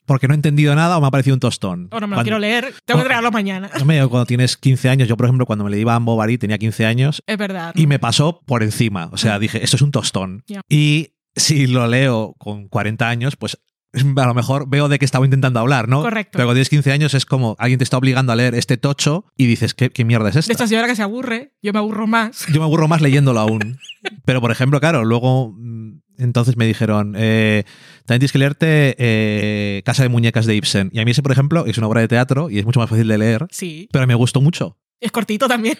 Porque 0.09 0.27
no 0.27 0.35
he 0.35 0.37
entendido 0.37 0.75
nada 0.75 0.99
o 0.99 1.01
me 1.01 1.07
ha 1.07 1.11
parecido 1.13 1.35
un 1.35 1.41
tostón. 1.41 1.87
Ahora 1.93 2.09
me 2.09 2.11
lo 2.13 2.17
Cuando- 2.17 2.25
quiero 2.25 2.39
leer, 2.41 2.75
tengo 2.85 2.99
que 2.99 3.03
entregarlo 3.03 3.31
mañana. 3.31 3.71
Hombre, 3.81 3.99
cuando 4.09 4.27
tienes 4.27 4.57
15 4.57 4.89
años, 4.89 5.07
yo 5.07 5.17
por 5.17 5.27
ejemplo 5.27 5.47
cuando 5.47 5.65
me 5.65 5.71
leí 5.71 5.85
Madame 5.85 6.07
Bovary 6.07 6.39
tenía 6.39 6.59
15 6.59 6.85
años 6.87 7.23
Es 7.27 7.37
verdad. 7.39 7.73
y 7.77 7.87
me 7.87 8.01
pasó 8.01 8.41
por 8.45 8.65
encima. 8.65 9.09
O 9.13 9.17
sea, 9.19 9.39
dije, 9.39 9.63
esto 9.63 9.77
es 9.77 9.83
un 9.83 9.93
tostón. 9.93 10.43
Y 10.69 11.13
si 11.37 11.69
lo 11.69 11.87
leo 11.87 12.35
con 12.39 12.67
40 12.67 13.09
años, 13.09 13.37
pues 13.37 13.59
a 13.95 14.27
lo 14.27 14.35
mejor 14.35 14.69
veo 14.69 14.89
de 14.89 14.99
qué 14.99 15.05
estaba 15.05 15.25
intentando 15.25 15.61
hablar, 15.61 15.89
¿no? 15.89 16.03
Correcto. 16.03 16.33
Pero 16.33 16.45
cuando 16.47 16.55
tienes 16.57 16.69
15 16.69 16.93
años 16.93 17.15
es 17.15 17.25
como 17.25 17.57
alguien 17.59 17.79
te 17.79 17.85
está 17.85 17.97
obligando 17.97 18.33
a 18.33 18.37
leer 18.37 18.55
este 18.55 18.77
tocho 18.77 19.25
y 19.37 19.47
dices, 19.47 19.73
¿qué, 19.75 19.91
qué 19.91 20.05
mierda 20.05 20.29
es 20.29 20.35
De 20.35 20.41
esta? 20.41 20.53
esta 20.53 20.67
señora 20.67 20.87
que 20.89 20.97
se 20.97 21.03
aburre, 21.03 21.53
yo 21.63 21.73
me 21.73 21.79
aburro 21.79 22.07
más. 22.07 22.47
Yo 22.53 22.61
me 22.61 22.65
aburro 22.65 22.87
más 22.89 23.01
leyéndolo 23.01 23.41
aún. 23.41 23.79
Pero, 24.25 24.41
por 24.41 24.51
ejemplo, 24.53 24.79
claro, 24.81 25.05
luego 25.05 25.53
mm, 25.57 26.01
entonces 26.19 26.57
me 26.57 26.67
dijeron, 26.67 27.15
eh, 27.17 27.65
también 28.07 28.21
tienes 28.21 28.33
que 28.33 28.39
leerte 28.39 28.97
eh, 28.99 29.83
Casa 29.85 30.03
de 30.03 30.09
Muñecas 30.09 30.47
de 30.47 30.55
Ibsen. 30.57 30.91
Y 30.93 31.01
a 31.01 31.05
mí 31.05 31.13
ese, 31.13 31.23
por 31.23 31.33
ejemplo, 31.33 31.65
es 31.67 31.79
una 31.79 31.87
obra 31.87 32.01
de 32.01 32.09
teatro 32.09 32.51
y 32.51 32.59
es 32.59 32.65
mucho 32.65 32.81
más 32.81 32.91
fácil 32.91 33.09
de 33.09 33.19
leer, 33.19 33.47
Sí. 33.51 33.89
pero 33.93 34.07
me 34.07 34.15
gustó 34.15 34.41
mucho. 34.41 34.77
Es 35.01 35.13
cortito 35.13 35.47
también. 35.49 35.77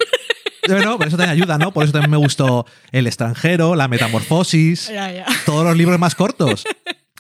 Bueno, 0.69 0.99
por 0.99 1.07
eso 1.09 1.17
también 1.17 1.41
ayuda, 1.41 1.57
¿no? 1.57 1.73
Por 1.73 1.85
eso 1.85 1.93
también 1.93 2.11
me 2.11 2.17
gustó 2.19 2.67
El 2.93 3.07
extranjero, 3.07 3.75
La 3.75 3.89
metamorfosis, 3.89 4.89
ya, 4.89 5.11
ya. 5.13 5.27
todos 5.47 5.65
los 5.65 5.77
libros 5.77 5.99
más 5.99 6.15
cortos. 6.15 6.65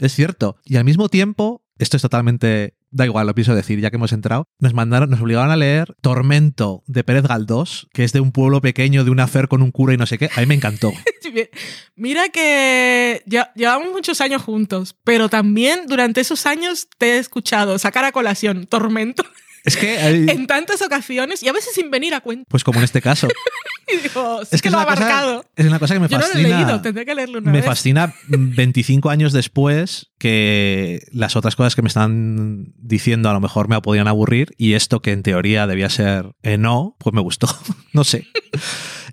Es 0.00 0.12
cierto. 0.14 0.58
Y 0.64 0.76
al 0.76 0.84
mismo 0.84 1.08
tiempo, 1.08 1.62
esto 1.78 1.96
es 1.96 2.02
totalmente. 2.02 2.74
Da 2.90 3.04
igual, 3.04 3.26
lo 3.26 3.34
pienso 3.34 3.54
decir, 3.54 3.80
ya 3.80 3.90
que 3.90 3.96
hemos 3.96 4.12
entrado. 4.12 4.44
Nos 4.60 4.74
mandaron, 4.74 5.10
nos 5.10 5.20
obligaban 5.20 5.50
a 5.50 5.56
leer 5.56 5.94
Tormento 6.00 6.82
de 6.86 7.04
Pérez 7.04 7.24
Galdós, 7.24 7.88
que 7.92 8.04
es 8.04 8.12
de 8.12 8.20
un 8.20 8.32
pueblo 8.32 8.60
pequeño, 8.60 9.04
de 9.04 9.10
una 9.10 9.26
fer 9.26 9.48
con 9.48 9.62
un 9.62 9.70
cura 9.70 9.94
y 9.94 9.96
no 9.96 10.06
sé 10.06 10.18
qué. 10.18 10.30
A 10.34 10.40
mí 10.40 10.46
me 10.46 10.54
encantó. 10.54 10.92
Mira 11.96 12.28
que 12.30 13.22
llevamos 13.54 13.92
muchos 13.92 14.20
años 14.20 14.42
juntos, 14.42 14.96
pero 15.04 15.28
también 15.28 15.86
durante 15.86 16.20
esos 16.20 16.46
años 16.46 16.88
te 16.96 17.14
he 17.14 17.18
escuchado 17.18 17.78
sacar 17.78 18.04
a 18.04 18.12
colación 18.12 18.66
Tormento 18.66 19.24
Es 19.68 19.76
que. 19.76 19.98
hay- 19.98 20.26
en 20.28 20.46
tantas 20.46 20.82
ocasiones 20.82 21.42
y 21.42 21.48
a 21.48 21.52
veces 21.52 21.74
sin 21.74 21.90
venir 21.90 22.14
a 22.14 22.20
cuenta. 22.20 22.44
Pues 22.48 22.64
como 22.64 22.78
en 22.80 22.84
este 22.84 23.00
caso. 23.00 23.28
Y 23.90 24.02
digo, 24.02 24.44
sí 24.44 24.58
que, 24.58 24.68
lo 24.68 24.78
ha 24.78 24.84
marcado. 24.84 25.46
es 25.56 25.64
una 25.64 25.78
cosa 25.78 25.94
que 25.94 26.00
me 26.00 26.08
Yo 26.08 26.18
fascina. 26.20 26.42
no 26.42 26.46
lo 26.50 26.54
he 26.54 26.58
leído, 26.58 26.82
tendré 26.82 27.06
que 27.06 27.14
leerlo 27.14 27.38
una 27.38 27.50
me 27.50 27.56
vez. 27.60 27.64
fascina 27.64 28.12
25 28.28 29.08
años 29.08 29.32
después 29.32 30.10
que 30.18 31.00
las 31.10 31.36
otras 31.36 31.56
cosas 31.56 31.74
que 31.74 31.80
me 31.80 31.88
están 31.88 32.74
diciendo 32.76 33.30
a 33.30 33.32
lo 33.32 33.40
mejor 33.40 33.68
me 33.68 33.80
podían 33.80 34.06
aburrir 34.06 34.52
y 34.58 34.74
esto 34.74 35.00
que 35.00 35.12
en 35.12 35.22
teoría 35.22 35.66
debía 35.66 35.88
ser 35.88 36.32
eh, 36.42 36.58
no, 36.58 36.96
pues 36.98 37.14
me 37.14 37.22
gustó. 37.22 37.48
no 37.94 38.04
sé. 38.04 38.26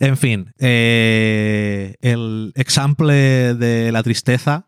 En 0.01 0.17
fin, 0.17 0.51
eh, 0.59 1.95
el 2.01 2.51
example 2.55 3.53
de 3.53 3.93
la 3.93 4.03
tristeza, 4.03 4.67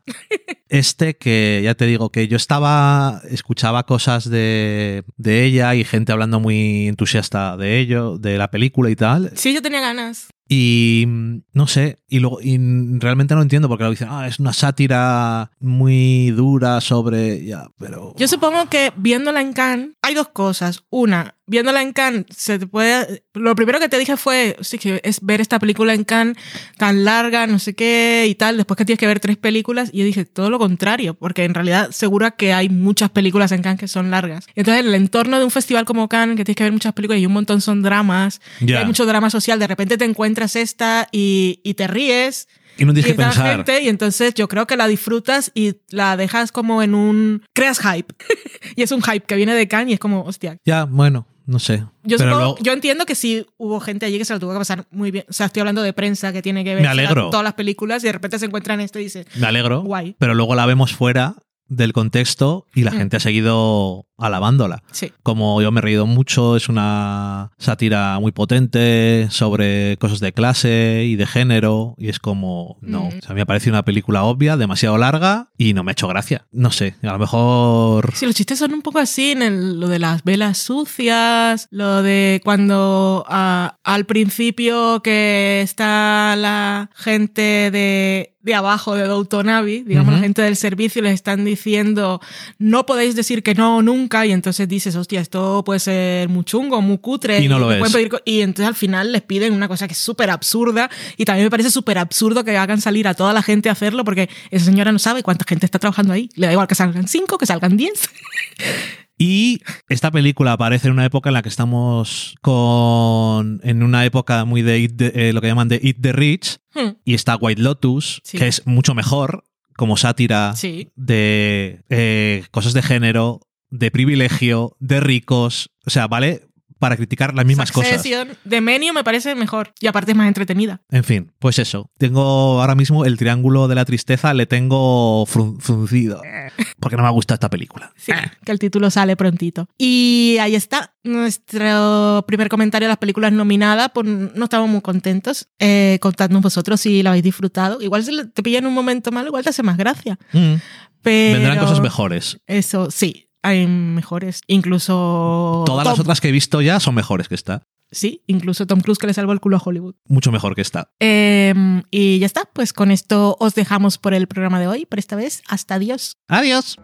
este 0.70 1.16
que 1.18 1.62
ya 1.64 1.76
te 1.76 1.86
digo 1.86 2.12
que 2.12 2.28
yo 2.28 2.38
estaba, 2.38 3.22
escuchaba 3.30 3.86
cosas 3.86 4.30
de, 4.30 5.04
de 5.18 5.44
ella 5.46 5.76
y 5.76 5.84
gente 5.84 6.12
hablando 6.12 6.40
muy 6.40 6.88
entusiasta 6.88 7.58
de 7.58 7.80
ello, 7.80 8.18
de 8.18 8.38
la 8.38 8.50
película 8.52 8.90
y 8.90 8.96
tal, 8.96 9.32
Sí, 9.36 9.54
yo 9.54 9.62
tenía 9.62 9.82
ganas. 9.82 10.28
y 10.50 11.06
mm, 11.08 11.42
no 11.54 11.68
sé, 11.68 12.00
y 12.08 12.20
luego 12.20 12.40
y 12.42 12.58
realmente 13.00 13.36
no 13.36 13.42
entiendo 13.42 13.68
porque 13.68 13.84
lo 13.84 13.90
dicen, 13.92 14.08
ah, 14.12 14.28
es 14.28 14.40
una 14.40 14.54
sátira 14.54 15.52
muy 15.60 16.32
dura 16.32 16.80
sobre. 16.82 17.46
Ya, 17.46 17.68
pero. 17.78 18.14
Yo 18.18 18.28
supongo 18.28 18.68
que 18.70 18.92
viéndola 18.96 19.42
en 19.42 19.54
Cannes 19.54 19.90
hay 20.02 20.14
dos 20.16 20.30
cosas. 20.30 20.84
Una, 20.90 21.37
viéndola 21.48 21.82
en 21.82 21.94
Cannes, 21.94 22.26
se 22.36 22.60
te 22.60 22.68
puede. 22.68 23.24
Lo 23.34 23.56
primero 23.56 23.80
que 23.80 23.90
te 23.90 23.98
dije 23.98 24.18
fue, 24.18 24.56
sí, 24.62 24.78
que 24.78 25.02
es 25.04 25.20
ver 25.22 25.42
esta 25.42 25.60
película 25.60 25.94
en 25.94 26.04
Cannes 26.04 26.38
tan 26.78 27.04
larga, 27.06 27.48
no 27.48 27.58
sé 27.60 27.74
qué 27.74 28.26
y 28.28 28.36
tal. 28.36 28.58
Después 28.58 28.78
que 28.78 28.86
tienes 28.86 29.00
que 29.00 29.08
ver 29.08 29.20
tres 29.20 29.38
películas, 29.38 29.90
y 29.92 30.00
yo 30.00 30.06
dije 30.06 30.26
todo 30.26 30.50
lo 30.50 30.60
contrario, 30.60 31.14
porque 31.14 31.44
en 31.46 31.54
realidad 31.54 31.92
segura 31.92 32.32
que 32.32 32.54
hay 32.54 32.70
muchas 32.70 33.10
películas 33.10 33.52
en 33.52 33.62
Cannes 33.62 33.80
que 33.80 33.88
son 33.88 34.12
largas. 34.12 34.46
Entonces, 34.56 34.82
en 34.82 34.88
el 34.90 34.96
entorno 34.96 35.40
de 35.40 35.46
un 35.46 35.52
festival 35.52 35.86
como 35.86 36.08
Cannes, 36.10 36.36
que 36.38 36.44
tienes 36.46 36.58
que 36.58 36.64
ver 36.64 36.74
muchas 36.74 36.94
películas 36.94 37.22
y 37.22 37.26
un 37.26 37.34
montón 37.34 37.62
son 37.62 37.82
dramas, 37.82 38.42
y 38.60 38.68
Ya. 38.68 38.80
hay 38.80 38.86
mucho 38.86 39.06
drama 39.06 39.30
social, 39.30 39.58
de 39.60 39.68
repente 39.68 39.98
te 39.98 40.06
encuentras 40.06 40.56
esta 40.56 41.08
y, 41.12 41.62
y 41.64 41.74
te 41.76 41.88
ríes. 41.88 42.48
Y 42.80 42.86
no 42.86 42.94
tienes 42.94 43.12
que 43.12 43.18
pensar. 43.18 43.56
gente, 43.56 43.82
y 43.82 43.90
entonces 43.90 44.36
yo 44.36 44.48
creo 44.48 44.68
que 44.68 44.78
la 44.78 44.88
disfrutas 44.88 45.50
y 45.56 45.78
la 45.90 46.16
dejas 46.16 46.52
como 46.52 46.84
en 46.84 46.94
un... 46.94 47.44
Creas 47.54 47.80
hype. 47.80 48.14
y 48.76 48.84
es 48.84 48.92
un 48.92 49.02
hype 49.02 49.22
que 49.26 49.36
viene 49.36 49.56
de 49.56 49.68
Cannes 49.68 49.90
y 49.90 49.94
es 49.94 50.00
como, 50.00 50.22
hostia. 50.22 50.58
Ya, 50.64 50.84
bueno, 50.84 51.26
no 51.48 51.58
sé. 51.60 51.78
Yo, 52.04 52.18
pero 52.18 52.30
supongo- 52.32 52.38
luego- 52.40 52.58
yo 52.62 52.74
entiendo 52.74 53.06
que 53.08 53.16
sí 53.16 53.46
hubo 53.58 53.80
gente 53.80 54.06
allí 54.06 54.18
que 54.20 54.26
se 54.26 54.34
lo 54.34 54.40
tuvo 54.40 54.52
que 54.54 54.60
pasar 54.60 54.86
muy 54.92 55.10
bien. 55.12 55.26
O 55.30 55.34
sea, 55.34 55.48
estoy 55.48 55.62
hablando 55.62 55.82
de 55.82 55.94
prensa 55.94 56.32
que 56.32 56.42
tiene 56.44 56.64
que 56.64 56.76
ver 56.76 56.86
alegro. 56.86 57.30
todas 57.30 57.44
las 57.44 57.54
películas 57.56 58.04
y 58.04 58.08
de 58.08 58.12
repente 58.14 58.38
se 58.38 58.46
encuentran 58.46 58.80
esto 58.82 59.00
y 59.00 59.04
dice, 59.06 59.26
me 59.36 59.48
alegro. 59.48 59.82
Guay. 59.82 60.16
Pero 60.20 60.36
luego 60.36 60.54
la 60.56 60.66
vemos 60.66 60.94
fuera 60.94 61.36
del 61.68 61.94
contexto 61.94 62.66
y 62.76 62.84
la 62.84 62.92
Mm. 62.92 62.98
gente 62.98 63.18
ha 63.18 63.20
seguido 63.20 64.07
alabándola. 64.18 64.84
sí. 64.92 65.12
Como 65.24 65.62
yo 65.62 65.72
me 65.72 65.80
he 65.80 65.84
reído 65.84 66.06
mucho, 66.06 66.56
es 66.56 66.70
una 66.70 67.52
sátira 67.58 68.20
muy 68.20 68.32
potente 68.32 69.28
sobre 69.30 69.98
cosas 69.98 70.20
de 70.20 70.32
clase 70.34 71.04
y 71.06 71.16
de 71.16 71.28
género. 71.28 71.96
Y 71.98 72.10
es 72.10 72.20
como, 72.20 72.78
no. 72.82 73.04
Mm. 73.06 73.18
O 73.20 73.22
sea, 73.26 73.36
me 73.36 73.46
parece 73.46 73.70
una 73.70 73.84
película 73.84 74.24
obvia, 74.24 74.58
demasiado 74.58 74.98
larga 74.98 75.50
y 75.58 75.74
no 75.74 75.84
me 75.84 75.92
ha 75.92 75.94
hecho 75.94 76.08
gracia. 76.08 76.46
No 76.52 76.72
sé, 76.72 76.96
a 77.04 77.08
lo 77.14 77.20
mejor. 77.20 78.12
Sí, 78.16 78.26
los 78.26 78.36
chistes 78.36 78.60
son 78.60 78.74
un 78.74 78.82
poco 78.82 79.00
así 79.00 79.32
en 79.32 79.42
el- 79.42 79.80
lo 79.80 79.88
de 79.88 80.00
las 80.00 80.24
velas 80.24 80.58
sucias, 80.58 81.68
lo 81.72 82.02
de 82.02 82.42
cuando 82.44 83.26
ah, 83.28 83.78
al 83.84 84.06
principio 84.06 85.02
que 85.04 85.62
está 85.62 86.36
la 86.38 86.90
gente 86.96 87.70
de, 87.72 88.34
de 88.42 88.56
abajo 88.56 88.96
de 88.96 89.04
Downton 89.08 89.50
Abbey, 89.50 89.84
digamos 89.84 90.10
Ujú. 90.14 90.16
la 90.18 90.24
gente 90.24 90.42
del 90.42 90.56
servicio, 90.56 91.02
les 91.02 91.14
están 91.14 91.44
diciendo 91.46 92.20
no 92.58 92.86
podéis 92.86 93.16
decir 93.16 93.44
que 93.44 93.54
no 93.56 93.82
nunca 93.82 94.07
y 94.26 94.32
entonces 94.32 94.68
dices, 94.68 94.96
hostia, 94.96 95.22
esto 95.22 95.64
puede 95.66 95.80
ser 95.80 96.30
muy 96.30 96.44
chungo, 96.44 96.82
muy 96.82 96.98
cutre. 96.98 97.40
Y 97.42 97.48
no 97.48 97.60
lo 97.60 97.72
es. 97.72 97.92
pedir 97.92 98.10
y 98.26 98.42
entonces 98.42 98.68
al 98.68 98.76
final 98.76 99.12
les 99.12 99.22
piden 99.22 99.54
una 99.54 99.68
cosa 99.68 99.88
que 99.88 99.94
es 99.94 100.00
súper 100.00 100.30
absurda 100.30 100.90
y 101.18 101.26
también 101.26 101.46
me 101.46 101.52
parece 101.52 101.70
súper 101.72 101.98
absurdo 101.98 102.44
que 102.44 102.58
hagan 102.58 102.82
salir 102.82 103.08
a 103.08 103.14
toda 103.14 103.34
la 103.34 103.42
gente 103.44 103.70
a 103.70 103.74
hacerlo 103.74 104.04
porque 104.04 104.30
esa 104.52 104.66
señora 104.66 104.92
no 104.92 105.00
sabe 105.00 105.24
cuánta 105.24 105.46
gente 105.48 105.66
está 105.66 105.80
trabajando 105.80 106.14
ahí. 106.14 106.30
Le 106.36 106.48
da 106.48 106.54
igual 106.54 106.68
que 106.68 106.76
salgan 106.76 107.08
cinco, 107.08 107.38
que 107.38 107.46
salgan 107.46 107.76
diez. 107.78 108.10
Y 109.20 109.62
esta 109.90 110.12
película 110.12 110.52
aparece 110.52 110.88
en 110.88 110.94
una 110.94 111.06
época 111.06 111.32
en 111.32 111.34
la 111.34 111.42
que 111.42 111.50
estamos 111.50 112.36
con. 112.42 113.60
en 113.64 113.82
una 113.82 114.06
época 114.06 114.46
muy 114.46 114.62
de, 114.62 114.78
Eat 114.84 114.92
the- 114.96 115.12
eh, 115.30 115.34
lo 115.34 115.42
que 115.42 115.48
llaman 115.48 115.68
de 115.70 115.80
Eat 115.84 115.98
the 116.02 116.12
Rich. 116.14 116.58
Hmm. 116.76 116.90
Y 117.04 117.16
está 117.16 117.36
White 117.36 117.62
Lotus, 117.62 118.22
Sí. 118.24 118.38
que 118.38 118.48
es 118.48 118.62
mucho 118.68 118.94
mejor 118.94 119.44
como 119.76 119.98
sátira 119.98 120.56
Sí. 120.56 120.92
de 120.96 121.82
eh, 121.90 122.44
cosas 122.52 122.74
de 122.74 122.84
género, 122.84 123.42
de 123.70 123.92
privilegio, 123.92 124.76
de 124.80 125.00
ricos. 125.00 125.72
O 125.86 125.90
sea, 125.90 126.08
¿vale? 126.08 126.44
Para 126.80 126.96
criticar 126.96 127.34
las 127.34 127.44
mismas 127.44 127.72
cosas. 127.72 127.94
Succession, 127.94 128.38
de 128.44 128.62
Menio 128.62 128.94
me 128.94 129.04
parece 129.04 129.34
mejor 129.34 129.74
y 129.80 129.88
aparte 129.88 130.12
es 130.12 130.18
más 130.18 130.28
entretenida. 130.28 130.80
En 130.92 131.04
fin, 131.04 131.32
pues 131.40 131.58
eso. 131.58 131.90
Tengo 131.98 132.62
ahora 132.62 132.76
mismo 132.76 133.04
el 133.04 133.18
triángulo 133.18 133.68
de 133.68 133.74
la 133.74 133.84
tristeza, 133.84 134.32
le 134.36 134.46
tengo 134.46 135.26
frun- 135.26 135.60
fruncido. 135.60 136.22
Porque 136.80 136.96
no 136.96 137.02
me 137.02 137.10
gusta 137.10 137.34
esta 137.34 137.50
película. 137.50 137.92
Sí, 137.96 138.12
que 138.46 138.52
el 138.52 138.60
título 138.60 138.92
sale 138.92 139.16
prontito. 139.16 139.68
Y 139.76 140.38
ahí 140.40 140.54
está 140.54 140.94
nuestro 141.04 142.24
primer 142.28 142.50
comentario 142.50 142.88
de 142.88 142.92
las 142.92 142.98
películas 143.00 143.32
nominadas. 143.32 143.90
Pues 143.94 144.06
no 144.08 144.44
estamos 144.44 144.70
muy 144.70 144.82
contentos. 144.82 145.48
Eh, 145.60 145.98
contadnos 146.02 146.42
vosotros 146.44 146.80
si 146.82 147.02
la 147.02 147.10
habéis 147.10 147.24
disfrutado. 147.24 147.82
Igual 147.82 148.04
si 148.04 148.12
te 148.34 148.44
pilla 148.44 148.60
en 148.60 148.68
un 148.68 148.74
momento 148.74 149.12
malo, 149.12 149.28
igual 149.30 149.44
te 149.44 149.50
hace 149.50 149.64
más 149.64 149.78
gracia. 149.78 150.18
Mm. 150.34 150.54
Pero 151.02 151.34
Vendrán 151.40 151.60
cosas 151.60 151.80
mejores. 151.82 152.38
Eso, 152.48 152.92
sí. 152.92 153.27
Hay 153.48 153.66
mejores. 153.68 154.42
Incluso. 154.48 155.64
Todas 155.66 155.84
Tom- 155.86 155.92
las 155.94 156.00
otras 156.00 156.22
que 156.22 156.30
he 156.30 156.32
visto 156.32 156.62
ya 156.62 156.80
son 156.80 156.96
mejores 156.96 157.28
que 157.28 157.36
esta. 157.36 157.64
Sí, 157.90 158.22
incluso 158.28 158.68
Tom 158.68 158.82
Cruise 158.82 158.98
que 158.98 159.08
le 159.08 159.14
salvó 159.14 159.32
el 159.32 159.40
culo 159.40 159.56
a 159.58 159.62
Hollywood. 159.64 159.96
Mucho 160.10 160.32
mejor 160.32 160.56
que 160.56 160.62
esta. 160.62 160.92
Eh, 161.00 161.54
y 161.90 162.20
ya 162.20 162.26
está. 162.26 162.44
Pues 162.52 162.74
con 162.74 162.92
esto 162.92 163.38
os 163.40 163.56
dejamos 163.56 163.98
por 163.98 164.14
el 164.14 164.28
programa 164.28 164.60
de 164.60 164.68
hoy. 164.68 164.86
Por 164.86 165.00
esta 165.00 165.16
vez, 165.16 165.42
hasta 165.48 165.76
adiós. 165.76 166.18
Adiós. 166.28 166.78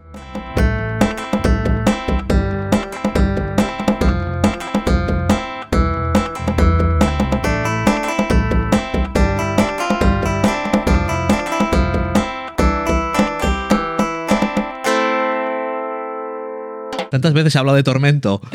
Tantas 17.10 17.32
veces 17.32 17.54
he 17.54 17.58
hablado 17.58 17.76
de 17.76 17.82
tormento. 17.82 18.40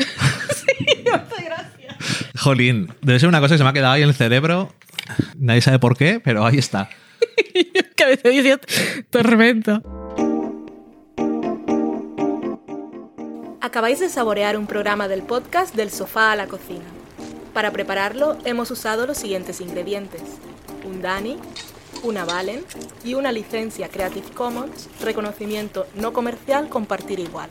Jolín, 2.40 2.92
debe 3.02 3.20
ser 3.20 3.28
una 3.28 3.40
cosa 3.40 3.54
que 3.54 3.58
se 3.58 3.64
me 3.64 3.70
ha 3.70 3.74
quedado 3.74 3.92
ahí 3.92 4.02
en 4.02 4.08
el 4.08 4.14
cerebro. 4.14 4.72
Nadie 5.36 5.60
sabe 5.60 5.78
por 5.78 5.96
qué, 5.96 6.20
pero 6.20 6.44
ahí 6.44 6.56
está. 6.56 6.88
que 7.96 8.04
a 8.04 8.06
veces 8.06 8.32
dice 8.32 8.58
tormento. 9.10 9.82
Acabáis 13.60 14.00
de 14.00 14.08
saborear 14.08 14.56
un 14.56 14.66
programa 14.66 15.06
del 15.06 15.22
podcast 15.22 15.74
Del 15.74 15.90
sofá 15.90 16.32
a 16.32 16.36
la 16.36 16.46
cocina. 16.46 16.86
Para 17.52 17.72
prepararlo 17.72 18.38
hemos 18.46 18.70
usado 18.70 19.06
los 19.06 19.18
siguientes 19.18 19.60
ingredientes. 19.60 20.22
Un 20.84 21.02
Dani, 21.02 21.36
una 22.02 22.24
Valen 22.24 22.64
y 23.04 23.14
una 23.14 23.32
licencia 23.32 23.88
Creative 23.88 24.30
Commons, 24.34 24.88
reconocimiento 25.02 25.86
no 25.94 26.14
comercial 26.14 26.70
compartir 26.70 27.20
igual. 27.20 27.50